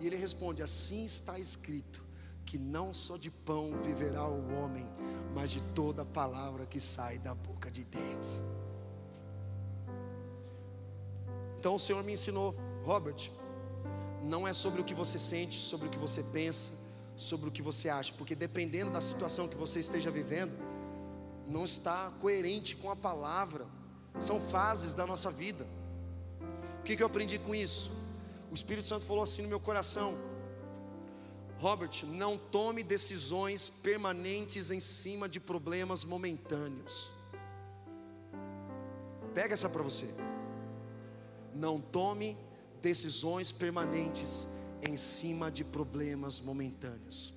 [0.00, 2.02] E ele responde: Assim está escrito,
[2.44, 4.86] que não só de pão viverá o homem,
[5.34, 8.42] mas de toda palavra que sai da boca de Deus.
[11.58, 13.30] Então o Senhor me ensinou, Robert,
[14.22, 16.72] não é sobre o que você sente, sobre o que você pensa,
[17.16, 20.52] sobre o que você acha, porque dependendo da situação que você esteja vivendo,
[21.46, 23.66] não está coerente com a palavra,
[24.18, 25.66] são fases da nossa vida.
[26.80, 27.92] O que, que eu aprendi com isso?
[28.50, 30.14] O Espírito Santo falou assim no meu coração:
[31.62, 37.08] Robert, não tome decisões permanentes em cima de problemas momentâneos.
[39.32, 40.12] Pega essa para você.
[41.54, 42.36] Não tome
[42.82, 44.48] decisões permanentes
[44.82, 47.32] em cima de problemas momentâneos.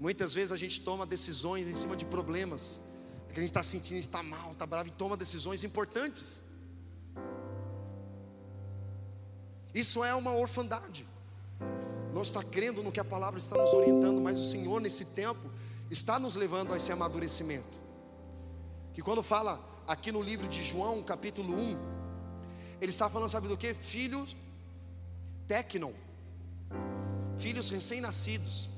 [0.00, 2.80] Muitas vezes a gente toma decisões em cima de problemas
[3.28, 6.42] que a gente está sentindo, está mal, está bravo e toma decisões importantes.
[9.72, 11.13] Isso é uma orfandade.
[12.14, 15.50] Não está crendo no que a palavra está nos orientando, mas o Senhor nesse tempo
[15.90, 17.76] está nos levando a esse amadurecimento.
[18.92, 21.76] Que quando fala aqui no livro de João, capítulo 1,
[22.80, 23.74] ele está falando, sabe do que?
[23.74, 24.36] Filhos
[25.48, 25.92] tecnon,
[27.36, 28.70] filhos recém-nascidos,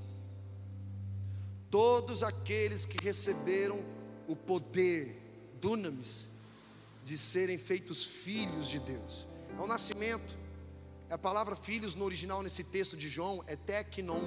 [1.70, 3.84] todos aqueles que receberam
[4.26, 6.26] o poder, dunamis,
[7.04, 9.28] de serem feitos filhos de Deus.
[9.56, 10.45] É o nascimento.
[11.08, 14.20] A palavra filhos no original nesse texto de João é tecnon,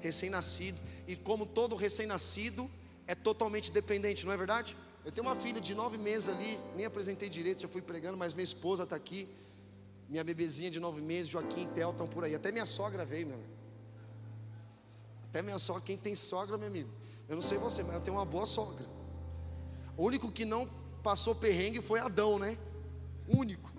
[0.00, 0.78] recém-nascido.
[1.06, 2.70] E como todo recém-nascido
[3.06, 4.76] é totalmente dependente, não é verdade?
[5.04, 8.34] Eu tenho uma filha de nove meses ali, nem apresentei direito, já fui pregando, mas
[8.34, 9.28] minha esposa está aqui.
[10.08, 12.34] Minha bebezinha de nove meses, Joaquim e Theo estão por aí.
[12.34, 13.52] Até minha sogra veio, meu amigo.
[15.28, 16.90] Até minha sogra, quem tem sogra, meu amigo.
[17.28, 18.86] Eu não sei você, mas eu tenho uma boa sogra.
[19.96, 20.68] O único que não
[21.02, 22.56] passou perrengue foi Adão, né?
[23.28, 23.72] Único.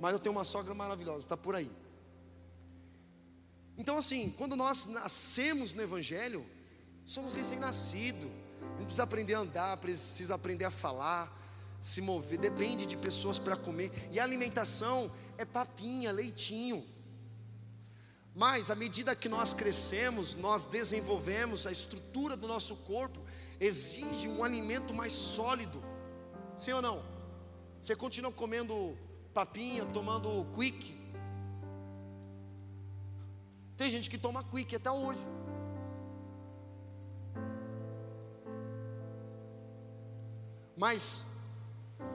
[0.00, 1.70] Mas eu tenho uma sogra maravilhosa, está por aí.
[3.78, 6.46] Então, assim, quando nós nascemos no Evangelho,
[7.04, 8.30] somos recém-nascidos
[8.76, 11.32] gente precisa aprender a andar, precisa aprender a falar,
[11.80, 13.90] se mover, depende de pessoas para comer.
[14.10, 16.86] E a alimentação é papinha, leitinho.
[18.34, 23.20] Mas à medida que nós crescemos, nós desenvolvemos a estrutura do nosso corpo,
[23.58, 25.82] exige um alimento mais sólido.
[26.56, 27.02] Sim ou não?
[27.80, 28.96] Você continua comendo
[29.36, 30.80] papinha, tomando quick.
[33.76, 35.20] Tem gente que toma quick até hoje.
[40.74, 41.26] Mas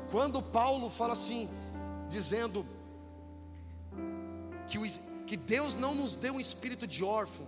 [0.10, 1.48] quando Paulo fala assim,
[2.10, 2.66] dizendo
[4.68, 4.84] que, o,
[5.28, 7.46] que Deus não nos deu um espírito de órfão,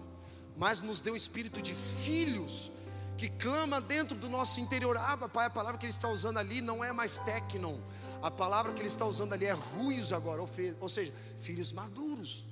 [0.56, 2.72] mas nos deu um espírito de filhos,
[3.18, 4.98] que clama dentro do nosso interior.
[4.98, 7.80] Ah, papai, a palavra que ele está usando ali não é mais tecnon,
[8.24, 10.42] a palavra que ele está usando ali é ruios agora,
[10.80, 12.46] ou seja, filhos maduros.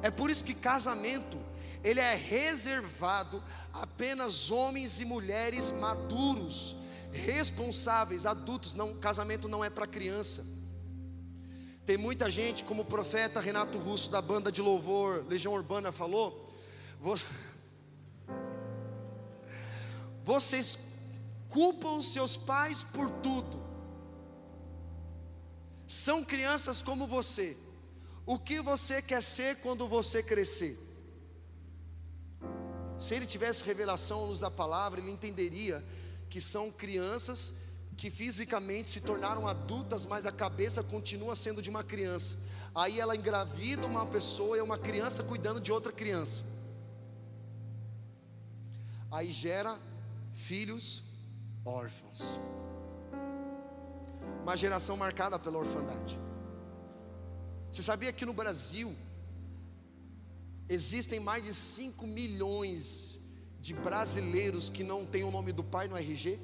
[0.00, 1.36] É por isso que casamento
[1.82, 6.76] ele é reservado apenas homens e mulheres maduros,
[7.10, 8.72] responsáveis, adultos.
[8.72, 10.46] Não, casamento não é para criança.
[11.84, 16.54] Tem muita gente, como o profeta Renato Russo da banda de louvor Legião Urbana falou,
[20.22, 20.78] vocês
[21.48, 23.61] culpam seus pais por tudo.
[25.92, 27.54] São crianças como você.
[28.24, 30.74] O que você quer ser quando você crescer?
[32.98, 35.84] Se ele tivesse revelação à luz da palavra, ele entenderia
[36.30, 37.52] que são crianças
[37.94, 42.38] que fisicamente se tornaram adultas, mas a cabeça continua sendo de uma criança.
[42.74, 46.42] Aí ela engravida uma pessoa e é uma criança cuidando de outra criança.
[49.10, 49.78] Aí gera
[50.32, 51.02] filhos
[51.66, 52.40] órfãos.
[54.42, 56.18] Uma geração marcada pela orfandade.
[57.70, 58.94] Você sabia que no Brasil
[60.68, 63.20] Existem mais de 5 milhões
[63.60, 66.40] de brasileiros que não têm o nome do pai no RG.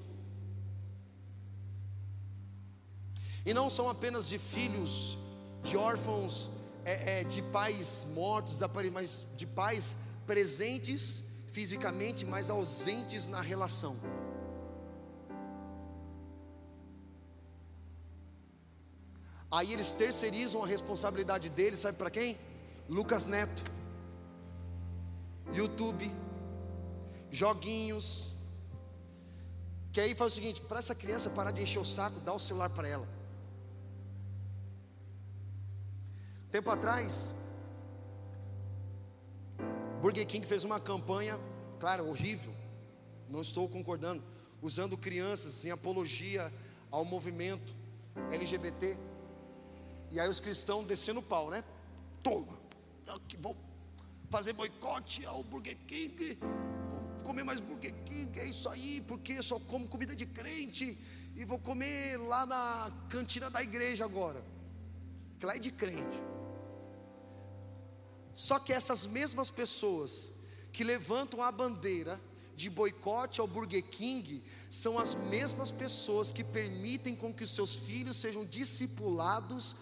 [3.47, 5.17] E não são apenas de filhos
[5.63, 6.51] de órfãos,
[6.85, 8.61] é, é, de pais mortos,
[8.93, 9.97] mas de pais
[10.27, 13.97] presentes fisicamente, mas ausentes na relação.
[19.51, 22.39] Aí eles terceirizam a responsabilidade deles, sabe para quem?
[22.89, 23.63] Lucas Neto.
[25.53, 26.13] YouTube,
[27.31, 28.33] joguinhos.
[29.93, 32.39] Que aí faz o seguinte: para essa criança parar de encher o saco, dá o
[32.39, 33.09] celular para ela.
[36.51, 37.35] Tempo atrás,
[40.01, 41.39] Burger King fez uma campanha,
[41.79, 42.55] claro, horrível,
[43.29, 44.23] não estou concordando,
[44.63, 46.53] usando crianças em apologia
[46.91, 47.75] ao movimento
[48.31, 49.08] LGBT.
[50.11, 51.63] E aí os cristãos descendo o pau, né?
[52.23, 52.59] Toma,
[53.41, 53.57] vou
[54.31, 56.39] fazer boicote ao Burger King,
[56.91, 60.99] vou comer mais Burger King, é isso aí, porque só como comida de crente
[61.37, 64.43] e vou comer lá na cantina da igreja agora,
[65.39, 66.23] que lá é de crente.
[68.35, 70.31] Só que essas mesmas pessoas
[70.73, 72.21] que levantam a bandeira
[72.55, 77.77] de boicote ao Burger King são as mesmas pessoas que permitem com que os seus
[77.77, 79.77] filhos sejam discipulados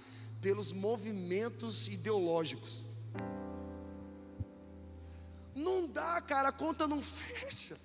[0.47, 2.86] pelos movimentos ideológicos.
[5.53, 7.76] Não dá, cara, a conta não fecha.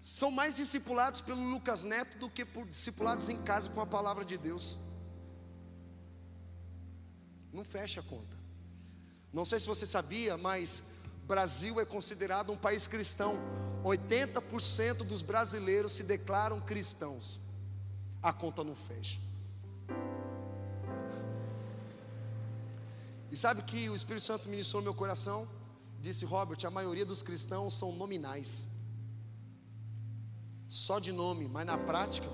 [0.00, 4.24] São mais discipulados pelo Lucas Neto do que por discipulados em casa com a palavra
[4.24, 4.78] de Deus.
[7.52, 8.36] Não fecha a conta.
[9.32, 10.84] Não sei se você sabia, mas
[11.26, 13.34] Brasil é considerado um país cristão.
[13.82, 17.40] 80% dos brasileiros se declaram cristãos.
[18.22, 19.25] A conta não fecha.
[23.36, 25.38] E sabe que o Espírito Santo ministrou no meu coração?
[26.04, 28.50] Disse Robert: a maioria dos cristãos são nominais,
[30.84, 32.28] só de nome, mas na prática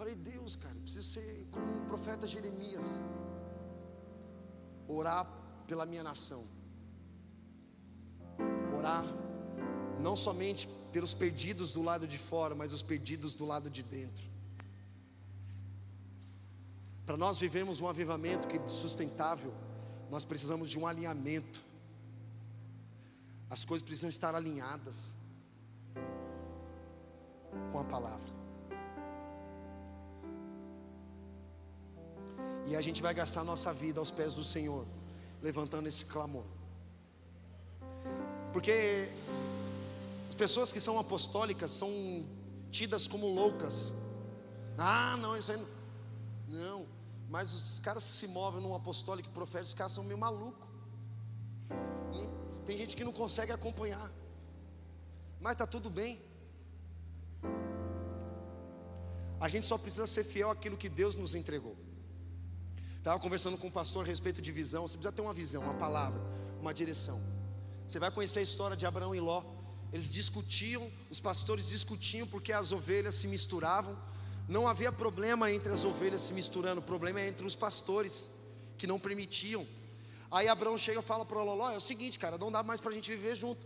[0.00, 2.86] Falei, Deus, cara, preciso ser como o profeta Jeremias.
[4.88, 5.24] Orar
[5.66, 6.42] pela minha nação.
[8.78, 9.04] Orar
[10.06, 14.39] não somente pelos perdidos do lado de fora, mas os perdidos do lado de dentro.
[17.10, 19.52] Para nós vivermos um avivamento que sustentável,
[20.08, 21.60] nós precisamos de um alinhamento.
[23.50, 25.12] As coisas precisam estar alinhadas
[27.72, 28.32] com a palavra.
[32.68, 34.86] E a gente vai gastar nossa vida aos pés do Senhor,
[35.42, 36.44] levantando esse clamor.
[38.52, 39.08] Porque
[40.28, 42.24] as pessoas que são apostólicas são
[42.70, 43.92] tidas como loucas.
[44.78, 45.80] Ah, não, isso aí não.
[46.50, 46.86] Não,
[47.34, 50.68] mas os caras que se movem num apostólico e profeta, os caras são meio malucos.
[52.12, 52.28] Hum?
[52.66, 54.10] Tem gente que não consegue acompanhar.
[55.40, 56.20] Mas está tudo bem.
[59.40, 61.76] A gente só precisa ser fiel àquilo que Deus nos entregou.
[62.98, 64.86] Estava conversando com um pastor a respeito de visão.
[64.86, 66.20] Você precisa ter uma visão, uma palavra,
[66.60, 67.22] uma direção.
[67.86, 69.44] Você vai conhecer a história de Abraão e Ló.
[69.92, 73.96] Eles discutiam, os pastores discutiam porque as ovelhas se misturavam.
[74.50, 78.28] Não havia problema entre as ovelhas se misturando, o problema é entre os pastores
[78.76, 79.64] que não permitiam.
[80.28, 82.80] Aí Abraão chega e fala para o Ló: é o seguinte, cara, não dá mais
[82.80, 83.64] para a gente viver junto.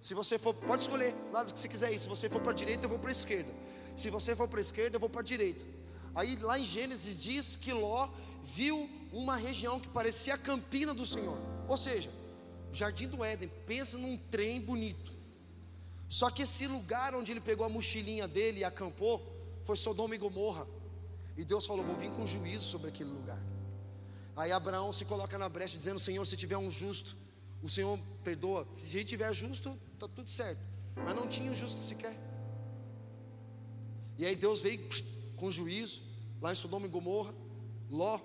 [0.00, 1.98] Se você for, pode escolher, lado que você quiser ir.
[1.98, 3.52] Se você for para a direita, eu vou para a esquerda.
[3.94, 5.66] Se você for para a esquerda, eu vou para a direita.
[6.14, 8.08] Aí lá em Gênesis diz que Ló
[8.42, 11.36] viu uma região que parecia a campina do Senhor.
[11.68, 12.10] Ou seja,
[12.72, 15.12] Jardim do Éden, pensa num trem bonito.
[16.08, 19.31] Só que esse lugar onde ele pegou a mochilinha dele e acampou
[19.64, 20.66] foi Sodoma e Gomorra.
[21.36, 23.42] E Deus falou: Vou vir com juízo sobre aquele lugar.
[24.36, 27.16] Aí Abraão se coloca na brecha, dizendo: Senhor, se tiver um justo,
[27.62, 28.66] o Senhor perdoa.
[28.74, 30.60] Se a gente tiver justo, está tudo certo.
[30.96, 32.18] Mas não tinha o justo sequer.
[34.18, 34.80] E aí Deus veio
[35.36, 36.02] com juízo,
[36.40, 37.34] lá em Sodoma e Gomorra.
[37.90, 38.20] Ló,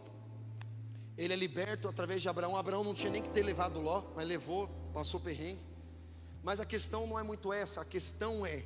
[1.17, 2.55] ele é liberto através de Abraão.
[2.55, 5.65] Abraão não tinha nem que ter levado Ló, mas levou, passou perrengue.
[6.43, 8.63] Mas a questão não é muito essa, a questão é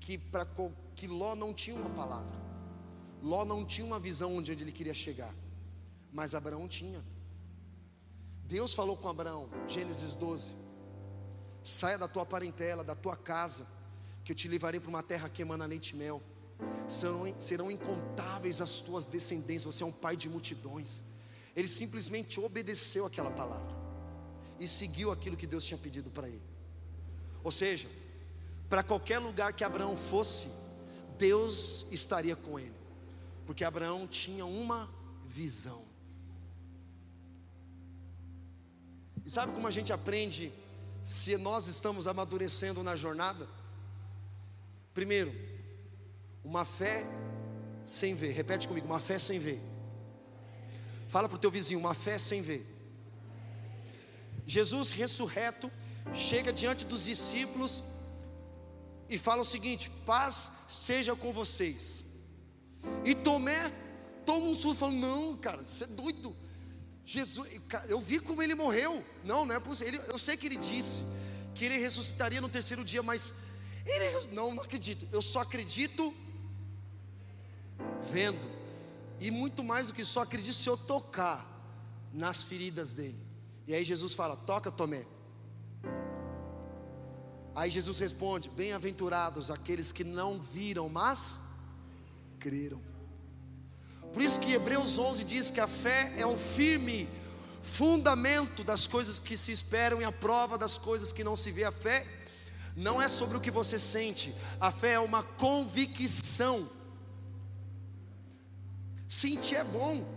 [0.00, 0.46] que, para
[0.96, 2.38] que Ló não tinha uma palavra,
[3.22, 5.34] Ló não tinha uma visão onde ele queria chegar,
[6.12, 7.04] mas Abraão tinha.
[8.44, 10.54] Deus falou com Abraão, Gênesis 12:
[11.62, 13.66] saia da tua parentela, da tua casa,
[14.24, 16.20] que eu te levarei para uma terra que emana leite e mel
[16.88, 21.02] serão, serão incontáveis as tuas descendências, você é um pai de multidões.
[21.54, 23.74] Ele simplesmente obedeceu aquela palavra
[24.58, 26.42] e seguiu aquilo que Deus tinha pedido para ele.
[27.42, 27.88] Ou seja,
[28.70, 30.48] para qualquer lugar que Abraão fosse,
[31.18, 32.72] Deus estaria com ele,
[33.44, 34.88] porque Abraão tinha uma
[35.26, 35.82] visão.
[39.26, 40.52] E sabe como a gente aprende
[41.02, 43.48] se nós estamos amadurecendo na jornada?
[44.94, 45.34] Primeiro,
[46.44, 47.04] uma fé
[47.84, 48.32] sem ver.
[48.32, 49.60] Repete comigo, uma fé sem ver.
[51.08, 52.64] Fala para o teu vizinho, uma fé sem ver.
[54.46, 55.70] Jesus ressurreto
[56.14, 57.82] chega diante dos discípulos
[59.10, 62.04] e fala o seguinte: paz seja com vocês.
[63.04, 63.70] E Tomé
[64.24, 66.34] toma um susto, falando: não, cara, você é doido.
[67.04, 67.48] Jesus,
[67.88, 69.04] eu vi como ele morreu.
[69.24, 70.00] Não, não é possível.
[70.02, 71.02] eu sei que ele disse
[71.54, 73.34] que ele ressuscitaria no terceiro dia, mas
[73.84, 75.08] ele não, não acredito.
[75.10, 76.14] Eu só acredito
[78.12, 78.48] vendo,
[79.18, 81.46] e muito mais do que só acredito se eu tocar
[82.12, 83.18] nas feridas dele.
[83.66, 85.04] E aí Jesus fala: Toca, Tomé.
[87.60, 91.38] Aí Jesus responde: Bem-aventurados aqueles que não viram, mas
[92.38, 92.80] creram.
[94.14, 97.06] Por isso que Hebreus 11 diz que a fé é o firme
[97.62, 101.64] fundamento das coisas que se esperam e a prova das coisas que não se vê.
[101.64, 102.06] A fé
[102.74, 106.66] não é sobre o que você sente, a fé é uma convicção.
[109.06, 110.08] Sentir é bom.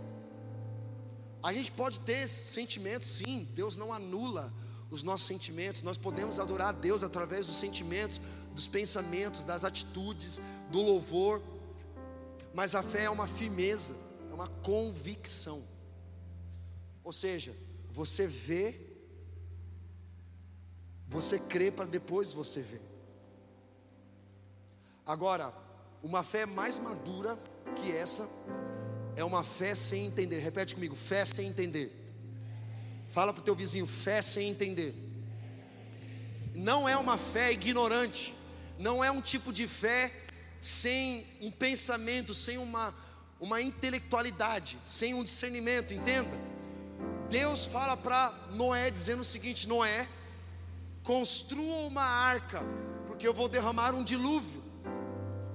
[1.42, 4.50] A gente pode ter sentimentos, sim, Deus não anula
[4.90, 8.20] os nossos sentimentos, nós podemos adorar a Deus através dos sentimentos,
[8.54, 10.40] dos pensamentos, das atitudes,
[10.70, 11.42] do louvor,
[12.52, 13.96] mas a fé é uma firmeza,
[14.30, 15.62] é uma convicção,
[17.02, 17.54] ou seja,
[17.90, 18.80] você vê,
[21.06, 22.82] você crê para depois você ver.
[25.06, 25.52] Agora,
[26.02, 27.38] uma fé mais madura
[27.76, 28.28] que essa
[29.16, 30.40] é uma fé sem entender.
[30.40, 32.03] Repete comigo: fé sem entender.
[33.14, 34.92] Fala para o teu vizinho, fé sem entender.
[36.52, 38.34] Não é uma fé ignorante,
[38.76, 40.12] não é um tipo de fé
[40.58, 42.92] sem um pensamento, sem uma,
[43.38, 46.36] uma intelectualidade, sem um discernimento, entenda?
[47.30, 50.08] Deus fala para Noé dizendo o seguinte: Noé,
[51.04, 52.64] construa uma arca,
[53.06, 54.60] porque eu vou derramar um dilúvio.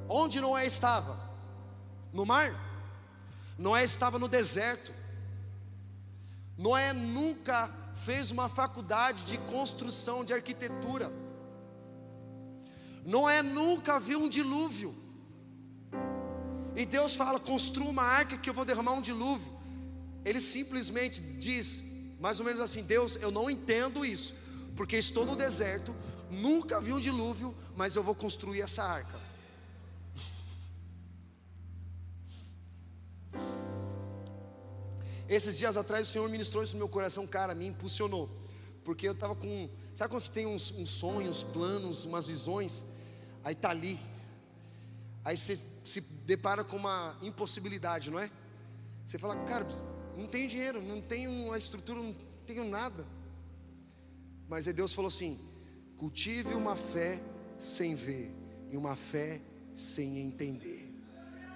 [0.08, 1.20] Onde Noé estava?
[2.14, 2.56] No mar?
[3.58, 4.99] Noé estava no deserto.
[6.60, 7.72] Noé nunca
[8.06, 11.10] fez uma faculdade de construção de arquitetura.
[13.06, 14.94] Noé nunca viu um dilúvio.
[16.76, 19.58] E Deus fala: construa uma arca que eu vou derramar um dilúvio.
[20.26, 21.82] Ele simplesmente diz,
[22.20, 24.36] mais ou menos assim: Deus, eu não entendo isso,
[24.76, 25.96] porque estou no deserto,
[26.30, 29.18] nunca vi um dilúvio, mas eu vou construir essa arca.
[35.30, 38.28] Esses dias atrás o Senhor ministrou isso no meu coração, cara, me impulsionou.
[38.84, 39.70] Porque eu estava com.
[39.94, 42.84] Sabe quando você tem uns, uns sonhos, planos, umas visões?
[43.44, 44.00] Aí está ali.
[45.24, 48.32] Aí você se depara com uma impossibilidade, não é?
[49.06, 49.68] Você fala, cara,
[50.18, 52.16] não tenho dinheiro, não tenho uma estrutura, não
[52.48, 53.06] tenho nada.
[54.48, 55.40] Mas aí Deus falou assim:
[55.96, 57.22] cultive uma fé
[57.60, 58.34] sem ver
[58.72, 59.42] e uma fé
[59.76, 60.90] sem entender.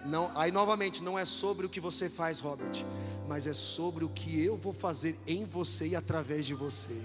[0.05, 2.85] Não, aí novamente, não é sobre o que você faz, Robert,
[3.27, 7.01] mas é sobre o que eu vou fazer em você e através de você.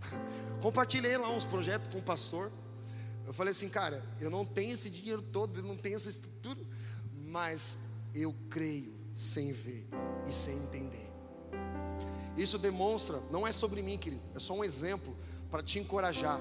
[0.60, 2.50] Compartilhei lá uns projetos com o pastor.
[3.26, 6.60] Eu falei assim, cara, eu não tenho esse dinheiro todo, eu não tenho essa estrutura,
[7.14, 7.78] mas
[8.14, 9.88] eu creio sem ver
[10.28, 11.10] e sem entender.
[12.36, 15.16] Isso demonstra, não é sobre mim, querido, é só um exemplo
[15.50, 16.40] para te encorajar,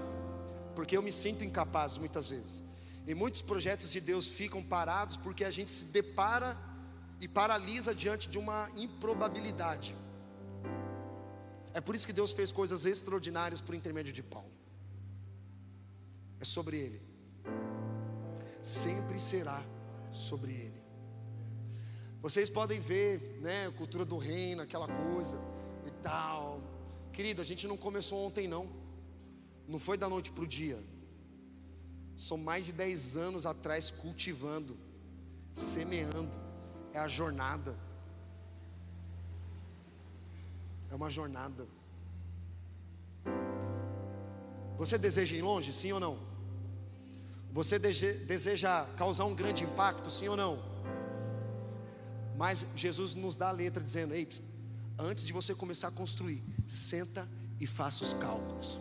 [0.75, 2.63] porque eu me sinto incapaz muitas vezes.
[3.05, 6.57] E muitos projetos de Deus ficam parados porque a gente se depara
[7.19, 9.95] e paralisa diante de uma improbabilidade.
[11.73, 14.51] É por isso que Deus fez coisas extraordinárias por intermédio de Paulo.
[16.39, 17.01] É sobre ele.
[18.61, 19.63] Sempre será
[20.11, 20.83] sobre ele.
[22.21, 25.37] Vocês podem ver, né, a cultura do reino, aquela coisa
[25.85, 26.61] e tal.
[27.11, 28.69] Querido, a gente não começou ontem não.
[29.67, 30.81] Não foi da noite para o dia.
[32.17, 34.77] São mais de 10 anos atrás cultivando,
[35.53, 36.37] semeando.
[36.93, 37.75] É a jornada.
[40.91, 41.67] É uma jornada.
[44.77, 46.19] Você deseja ir longe, sim ou não?
[47.51, 50.63] Você deseja causar um grande impacto, sim ou não?
[52.35, 54.27] Mas Jesus nos dá a letra dizendo: Ei,
[54.97, 57.27] antes de você começar a construir, senta
[57.59, 58.79] e faça os cálculos.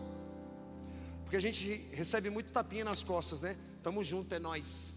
[1.23, 3.57] Porque a gente recebe muito tapinha nas costas, né?
[3.83, 4.95] Tamo junto, é nós.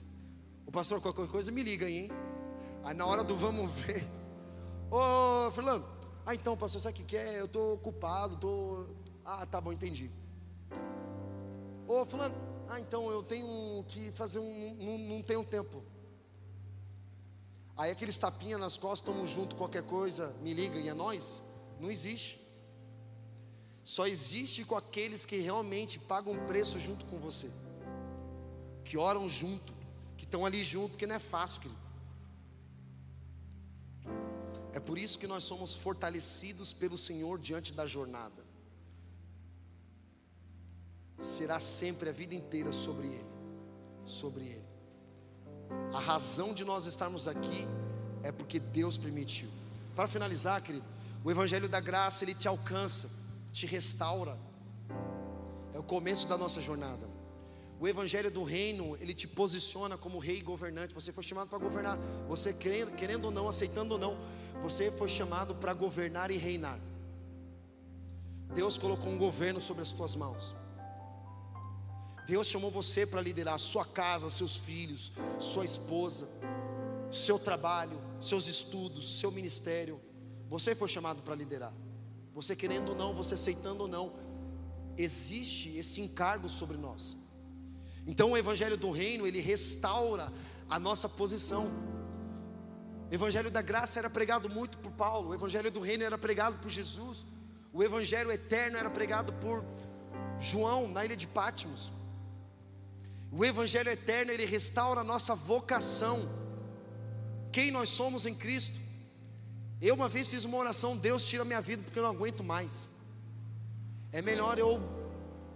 [0.66, 2.12] O pastor, qualquer coisa, me liga aí, hein?
[2.86, 4.08] Aí na hora do vamos ver.
[4.90, 5.86] Ô, Fernando,
[6.26, 7.42] ah, então, pastor, sabe o que é?
[7.42, 8.86] Eu tô ocupado, tô.
[9.26, 10.10] Ah, tá bom, entendi.
[11.86, 12.36] Ô, Fulano,
[12.70, 14.78] ah, então eu tenho que fazer um.
[14.80, 15.84] Não, não tenho tempo.
[17.76, 21.44] Aí aqueles tapinha nas costas, tamo junto, qualquer coisa, me liga e é nós?
[21.78, 22.46] Não existe
[23.86, 27.52] só existe com aqueles que realmente pagam preço junto com você,
[28.84, 29.76] que oram junto,
[30.18, 31.85] que estão ali junto, porque não é fácil, querido.
[34.76, 38.42] É por isso que nós somos fortalecidos pelo Senhor diante da jornada.
[41.18, 43.32] Será sempre a vida inteira sobre Ele,
[44.06, 44.70] sobre Ele.
[45.94, 47.66] A razão de nós estarmos aqui
[48.22, 49.50] é porque Deus permitiu.
[49.96, 50.86] Para finalizar, querido,
[51.24, 53.10] o Evangelho da Graça ele te alcança
[53.56, 54.38] te restaura.
[55.74, 57.08] É o começo da nossa jornada.
[57.80, 60.94] O evangelho do reino, ele te posiciona como rei governante.
[60.94, 61.98] Você foi chamado para governar.
[62.28, 64.18] Você querendo, querendo ou não, aceitando ou não,
[64.62, 66.80] você foi chamado para governar e reinar.
[68.54, 70.56] Deus colocou um governo sobre as tuas mãos.
[72.28, 76.28] Deus chamou você para liderar sua casa, seus filhos, sua esposa,
[77.12, 80.02] seu trabalho, seus estudos, seu ministério.
[80.50, 81.74] Você foi chamado para liderar.
[82.34, 84.14] Você querendo ou não, você aceitando ou não,
[84.98, 87.16] existe esse encargo sobre nós.
[88.08, 90.32] Então o evangelho do reino, ele restaura
[90.70, 91.70] a nossa posição.
[93.10, 96.58] O evangelho da graça era pregado muito por Paulo, o evangelho do reino era pregado
[96.58, 97.26] por Jesus.
[97.72, 99.64] O evangelho eterno era pregado por
[100.40, 101.92] João na ilha de Patmos.
[103.32, 106.30] O evangelho eterno ele restaura a nossa vocação.
[107.52, 108.80] Quem nós somos em Cristo?
[109.82, 112.90] Eu uma vez fiz uma oração, Deus tira minha vida porque eu não aguento mais.
[114.12, 114.82] É melhor eu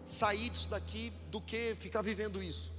[0.06, 2.74] sair disso daqui do que ficar vivendo isso.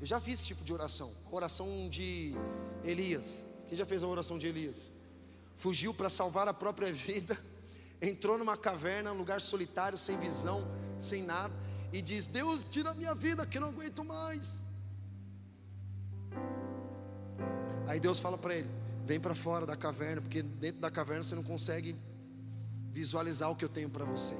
[0.00, 2.34] Eu já fiz esse tipo de oração, oração de
[2.82, 3.44] Elias.
[3.72, 4.92] Quem já fez a oração de Elias?
[5.56, 7.38] Fugiu para salvar a própria vida,
[8.02, 10.68] entrou numa caverna, um lugar solitário, sem visão,
[11.00, 11.54] sem nada,
[11.90, 14.62] e diz: Deus, tira a minha vida que eu não aguento mais.
[17.86, 18.68] Aí Deus fala para ele:
[19.06, 21.96] Vem para fora da caverna, porque dentro da caverna você não consegue
[22.92, 24.36] visualizar o que eu tenho para você.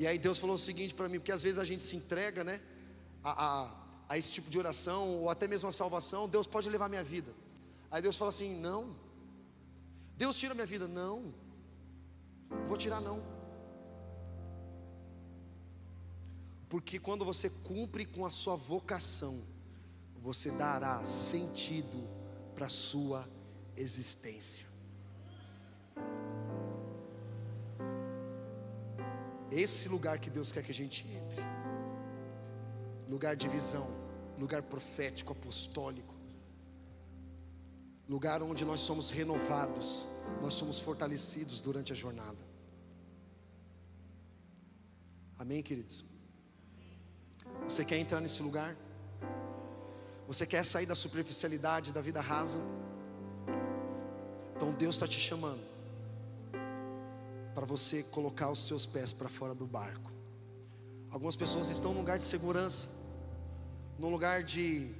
[0.00, 2.42] E aí Deus falou o seguinte para mim, porque às vezes a gente se entrega,
[2.42, 2.60] né,
[3.22, 6.88] a, a, a, esse tipo de oração, ou até mesmo a salvação, Deus pode levar
[6.88, 7.32] minha vida.
[7.90, 8.94] Aí Deus fala assim: não.
[10.16, 11.34] Deus tira minha vida, não.
[12.50, 13.22] Não vou tirar não.
[16.68, 19.42] Porque quando você cumpre com a sua vocação,
[20.20, 22.08] você dará sentido
[22.54, 23.28] para a sua
[23.76, 24.66] existência.
[29.50, 31.42] Esse lugar que Deus quer que a gente entre.
[33.08, 33.86] Lugar de visão,
[34.38, 36.14] lugar profético, apostólico.
[38.08, 40.06] Lugar onde nós somos renovados,
[40.42, 42.38] nós somos fortalecidos durante a jornada.
[45.38, 46.04] Amém, queridos?
[47.64, 48.76] Você quer entrar nesse lugar?
[50.26, 52.60] Você quer sair da superficialidade da vida rasa?
[54.56, 55.62] Então Deus está te chamando
[57.54, 60.15] para você colocar os seus pés para fora do barco.
[61.10, 62.88] Algumas pessoas estão num lugar de segurança,
[63.98, 64.94] num lugar de,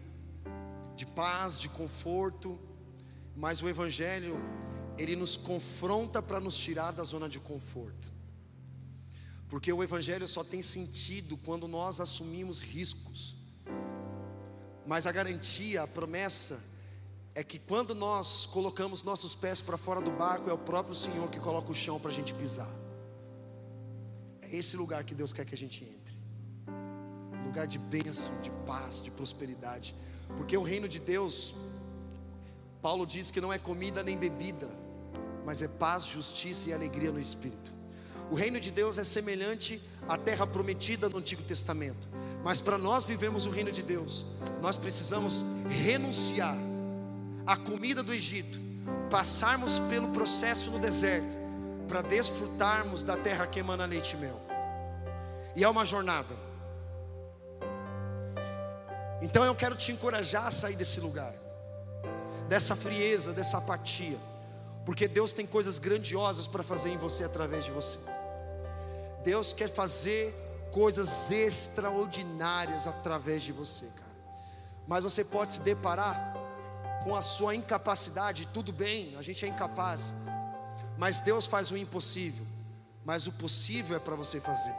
[0.95, 2.59] de paz, de conforto,
[3.35, 4.39] mas o Evangelho,
[4.97, 8.11] ele nos confronta para nos tirar da zona de conforto.
[9.49, 13.37] Porque o Evangelho só tem sentido quando nós assumimos riscos.
[14.87, 16.63] Mas a garantia, a promessa,
[17.35, 21.29] é que quando nós colocamos nossos pés para fora do barco, é o próprio Senhor
[21.29, 22.86] que coloca o chão para a gente pisar.
[24.51, 26.17] É esse lugar que Deus quer que a gente entre
[27.57, 29.95] lugar de bênção, de paz, de prosperidade.
[30.37, 31.55] Porque o reino de Deus,
[32.83, 34.69] Paulo diz que não é comida nem bebida,
[35.43, 37.73] mas é paz, justiça e alegria no espírito.
[38.31, 42.07] O reino de Deus é semelhante à terra prometida no Antigo Testamento.
[42.45, 44.27] Mas para nós vivermos o reino de Deus,
[44.61, 46.59] nós precisamos renunciar
[47.47, 48.61] a comida do Egito,
[49.09, 51.39] passarmos pelo processo no deserto,
[51.87, 54.41] para desfrutarmos da terra que emana leite e mel.
[55.55, 56.35] E é uma jornada.
[59.23, 61.35] Então eu quero te encorajar a sair desse lugar,
[62.49, 64.19] dessa frieza, dessa apatia,
[64.85, 67.99] porque Deus tem coisas grandiosas para fazer em você através de você.
[69.25, 70.35] Deus quer fazer
[70.71, 74.07] coisas extraordinárias através de você, cara.
[74.87, 76.35] Mas você pode se deparar
[77.03, 80.15] com a sua incapacidade, tudo bem, a gente é incapaz,
[80.99, 82.47] mas Deus faz o impossível,
[83.05, 84.75] mas o possível é para você fazer,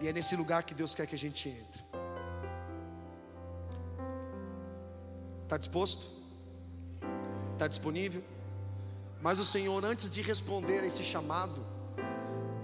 [0.00, 1.84] e é nesse lugar que Deus quer que a gente entre.
[5.44, 6.08] Está disposto?
[7.52, 8.24] Está disponível?
[9.20, 11.64] Mas o Senhor, antes de responder a esse chamado,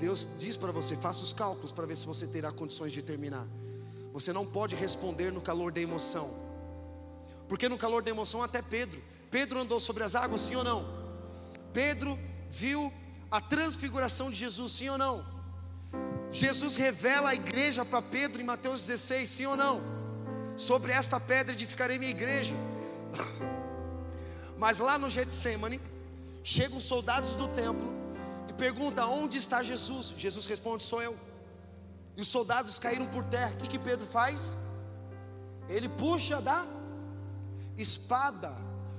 [0.00, 3.46] Deus diz para você: faça os cálculos para ver se você terá condições de terminar.
[4.12, 6.30] Você não pode responder no calor da emoção.
[7.48, 9.00] Porque no calor da emoção, até Pedro.
[9.30, 10.97] Pedro andou sobre as águas, sim ou não?
[11.72, 12.18] Pedro
[12.50, 12.92] viu
[13.30, 15.24] a transfiguração de Jesus, sim ou não?
[16.30, 19.80] Jesus revela a igreja para Pedro em Mateus 16, sim ou não?
[20.56, 22.54] Sobre esta pedra edificarei minha igreja.
[24.58, 25.80] Mas lá no Getsemane,
[26.42, 27.92] chegam os soldados do templo
[28.48, 30.14] e perguntam: onde está Jesus?
[30.16, 31.16] Jesus responde: sou eu.
[32.16, 33.52] E os soldados caíram por terra.
[33.54, 34.56] O que, que Pedro faz?
[35.68, 36.66] Ele puxa da
[37.76, 38.56] espada,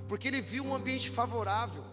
[0.08, 1.84] porque ele viu um ambiente favorável.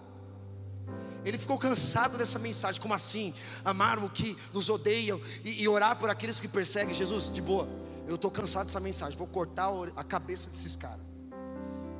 [1.27, 2.81] Ele ficou cansado dessa mensagem.
[2.81, 3.35] Como assim?
[3.65, 6.95] Amar o que nos odeiam e, e orar por aqueles que perseguem.
[6.95, 7.69] Jesus, de boa,
[8.07, 9.19] eu estou cansado dessa mensagem.
[9.19, 11.05] Vou cortar a cabeça desses caras.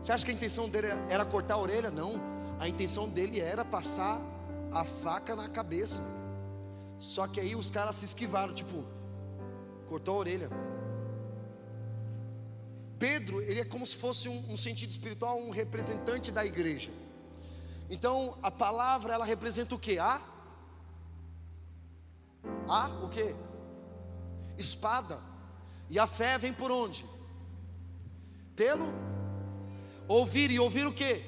[0.01, 1.91] Você acha que a intenção dele era cortar a orelha?
[1.91, 2.21] Não.
[2.61, 4.23] A intenção dele era passar
[4.73, 6.01] a faca na cabeça.
[7.01, 8.85] Só que aí os caras se esquivaram, tipo,
[9.89, 10.51] cortou a orelha.
[12.97, 16.93] Pedro, ele é como se fosse um, um sentido espiritual, um representante da igreja.
[17.89, 19.99] Então, a palavra ela representa o que?
[19.99, 20.21] A?
[22.69, 23.35] A o que?
[24.59, 25.21] Espada.
[25.89, 27.07] E a fé vem por onde?
[28.55, 28.93] Pelo
[30.09, 31.25] ouvir e ouvir o que?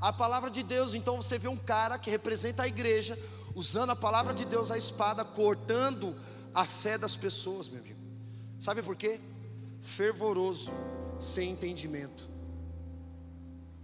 [0.00, 0.94] A palavra de Deus.
[0.94, 3.18] Então você vê um cara que representa a igreja
[3.54, 6.16] usando a palavra de Deus, a espada, cortando
[6.54, 8.00] a fé das pessoas, meu amigo.
[8.60, 9.20] Sabe por quê?
[9.82, 10.70] Fervoroso,
[11.18, 12.31] sem entendimento.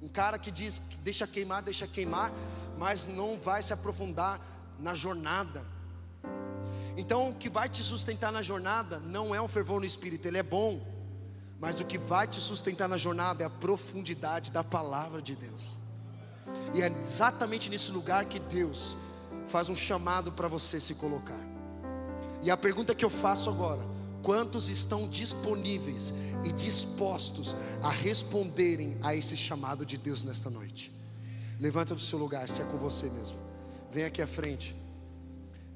[0.00, 2.32] Um cara que diz deixa queimar, deixa queimar,
[2.78, 4.40] mas não vai se aprofundar
[4.78, 5.64] na jornada.
[6.96, 10.38] Então, o que vai te sustentar na jornada não é um fervor no espírito, ele
[10.38, 10.84] é bom,
[11.60, 15.76] mas o que vai te sustentar na jornada é a profundidade da palavra de Deus.
[16.74, 18.96] E é exatamente nesse lugar que Deus
[19.48, 21.40] faz um chamado para você se colocar.
[22.42, 23.82] E a pergunta que eu faço agora:
[24.22, 26.12] quantos estão disponíveis
[26.44, 30.92] e dispostos a responderem a esse chamado de Deus nesta noite?
[31.58, 33.36] Levanta do seu lugar, se é com você mesmo.
[33.92, 34.76] Vem aqui à frente.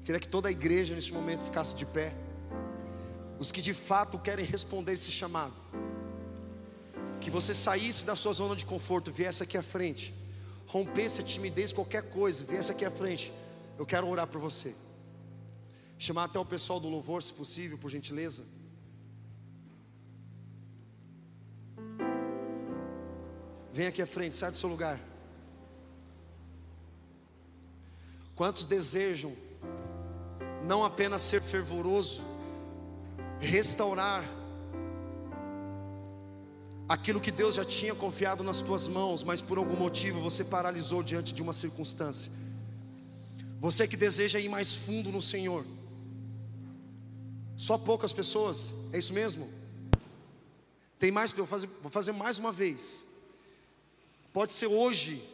[0.03, 2.13] Queria que toda a igreja neste momento ficasse de pé.
[3.39, 5.53] Os que de fato querem responder esse chamado.
[7.19, 10.13] Que você saísse da sua zona de conforto, viesse aqui à frente.
[10.67, 13.33] Rompesse a timidez, qualquer coisa, viesse aqui à frente.
[13.77, 14.75] Eu quero orar por você.
[16.05, 18.43] Chamar até o pessoal do louvor, se possível, por gentileza.
[23.71, 24.99] Vem aqui à frente, sai do seu lugar.
[28.35, 29.33] Quantos desejam
[30.65, 32.21] não apenas ser fervoroso,
[33.39, 34.25] restaurar
[36.89, 41.01] aquilo que Deus já tinha confiado nas tuas mãos, mas por algum motivo você paralisou
[41.01, 42.29] diante de uma circunstância.
[43.61, 45.65] Você que deseja ir mais fundo no Senhor.
[47.57, 49.51] Só poucas pessoas, é isso mesmo?
[50.99, 53.03] Tem mais, vou fazer, vou fazer mais uma vez.
[54.31, 55.27] Pode ser hoje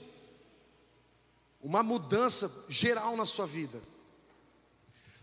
[1.62, 3.82] uma mudança geral na sua vida.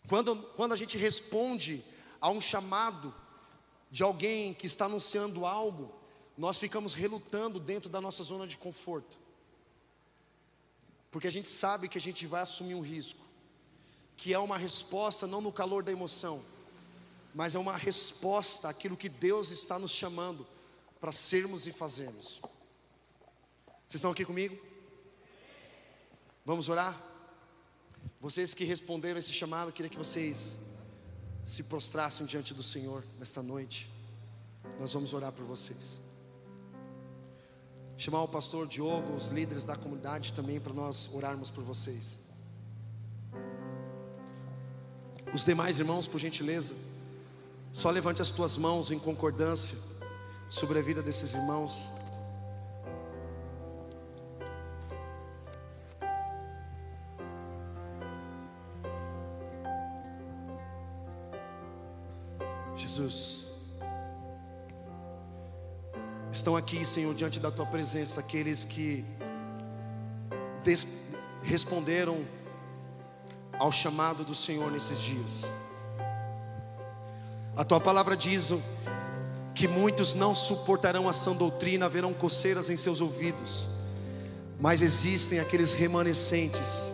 [0.09, 1.85] Quando, quando a gente responde
[2.21, 3.15] a um chamado
[3.91, 5.95] de alguém que está anunciando algo,
[6.37, 9.19] nós ficamos relutando dentro da nossa zona de conforto
[11.17, 13.25] porque a gente sabe que a gente vai assumir um risco,
[14.19, 16.45] que é uma resposta não no calor da emoção,
[17.37, 20.47] mas é uma resposta àquilo que Deus está nos chamando
[20.99, 22.41] para sermos e fazermos.
[23.87, 24.57] Vocês estão aqui comigo?
[26.45, 27.01] Vamos orar?
[28.21, 30.57] Vocês que responderam esse chamado, queria que vocês
[31.45, 33.89] se prostrassem diante do Senhor nesta noite.
[34.81, 36.01] Nós vamos orar por vocês
[37.97, 42.19] chamar o pastor Diogo, os líderes da comunidade também para nós orarmos por vocês.
[45.35, 46.75] Os demais irmãos, por gentileza,
[47.77, 49.77] só levante as tuas mãos em concordância
[50.49, 51.91] sobre a vida desses irmãos.
[62.75, 63.47] Jesus.
[66.33, 69.05] Estão aqui, Senhor, diante da tua presença, aqueles que
[71.43, 72.27] responderam
[73.59, 75.51] ao chamado do Senhor nesses dias.
[77.57, 78.53] A tua palavra diz
[79.55, 83.67] que muitos não suportarão a sã doutrina, haverão coceiras em seus ouvidos,
[84.61, 86.93] mas existem aqueles remanescentes.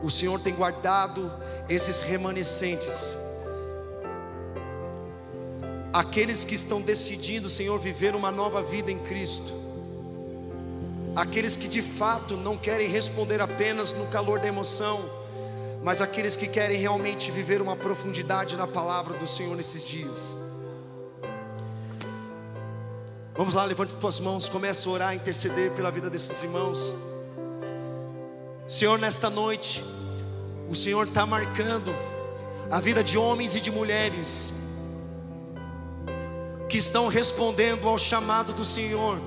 [0.00, 1.32] O Senhor tem guardado
[1.68, 3.16] esses remanescentes.
[5.92, 9.52] Aqueles que estão decidindo, Senhor, viver uma nova vida em Cristo,
[11.16, 15.00] aqueles que de fato não querem responder apenas no calor da emoção,
[15.88, 20.36] mas aqueles que querem realmente viver uma profundidade na palavra do Senhor nesses dias.
[23.34, 26.94] Vamos lá, levante tuas mãos, comece a orar, a interceder pela vida desses irmãos.
[28.68, 29.82] Senhor, nesta noite,
[30.68, 31.96] o Senhor está marcando
[32.70, 34.52] a vida de homens e de mulheres
[36.68, 39.18] que estão respondendo ao chamado do Senhor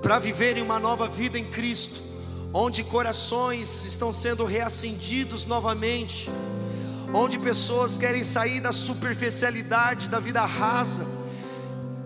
[0.00, 2.07] para viverem uma nova vida em Cristo,
[2.52, 6.30] onde corações estão sendo reacendidos novamente,
[7.12, 11.06] onde pessoas querem sair da superficialidade da vida rasa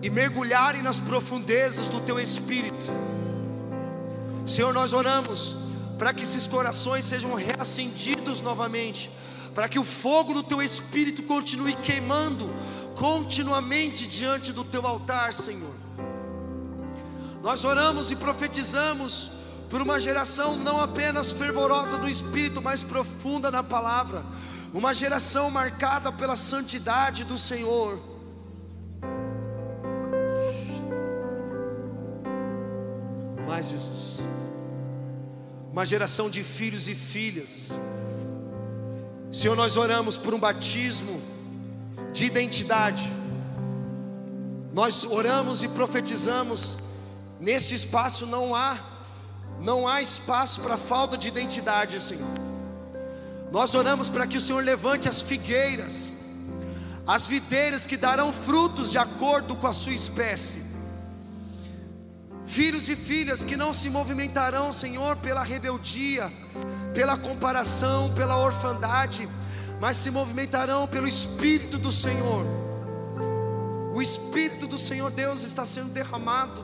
[0.01, 2.91] e mergulharem nas profundezas do teu espírito.
[4.45, 5.55] Senhor, nós oramos
[5.97, 9.09] para que esses corações sejam reacendidos novamente,
[9.55, 12.49] para que o fogo do teu espírito continue queimando
[12.95, 15.73] continuamente diante do teu altar, Senhor.
[17.41, 19.31] Nós oramos e profetizamos
[19.73, 24.23] por uma geração não apenas fervorosa no espírito, mas profunda na palavra,
[24.71, 27.99] uma geração marcada pela santidade do Senhor.
[33.47, 34.19] Mais Jesus,
[35.71, 37.75] uma geração de filhos e filhas.
[39.31, 41.19] Senhor, nós oramos por um batismo
[42.11, 43.11] de identidade.
[44.71, 46.77] Nós oramos e profetizamos.
[47.39, 48.92] Nesse espaço não há
[49.61, 52.27] não há espaço para falta de identidade, Senhor.
[53.51, 56.11] Nós oramos para que o Senhor levante as figueiras,
[57.05, 60.63] as videiras que darão frutos de acordo com a sua espécie.
[62.45, 66.31] Filhos e filhas que não se movimentarão, Senhor, pela rebeldia,
[66.93, 69.29] pela comparação, pela orfandade,
[69.79, 72.45] mas se movimentarão pelo Espírito do Senhor.
[73.93, 76.63] O Espírito do Senhor Deus está sendo derramado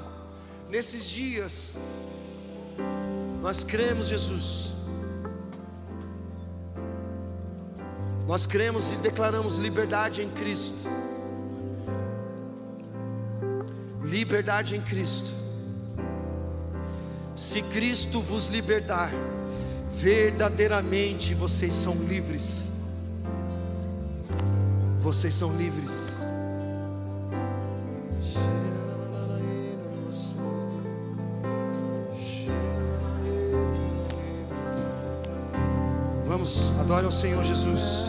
[0.70, 1.76] nesses dias.
[3.42, 4.74] Nós cremos, Jesus.
[8.28, 10.78] Nós cremos e declaramos liberdade em Cristo.
[14.04, 15.32] Liberdade em Cristo.
[17.36, 19.12] Se Cristo vos libertar,
[19.92, 22.72] verdadeiramente vocês são livres.
[25.00, 26.19] Vocês são livres.
[37.20, 38.09] Senhor Jesus.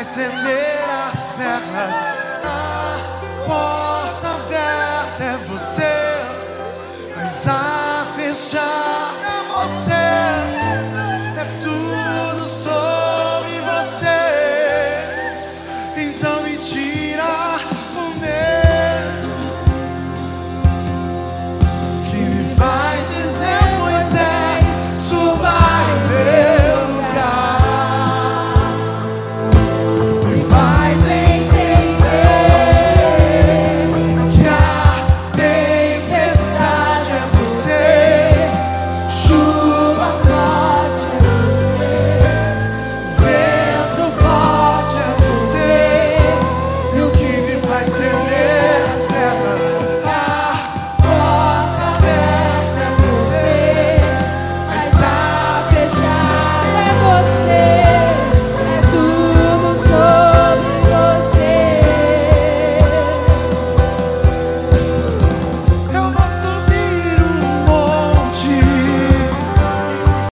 [0.00, 0.80] Faz tremer
[1.12, 1.94] as pernas.
[2.42, 5.82] A porta aberta é você.
[7.16, 8.79] Mas a fechar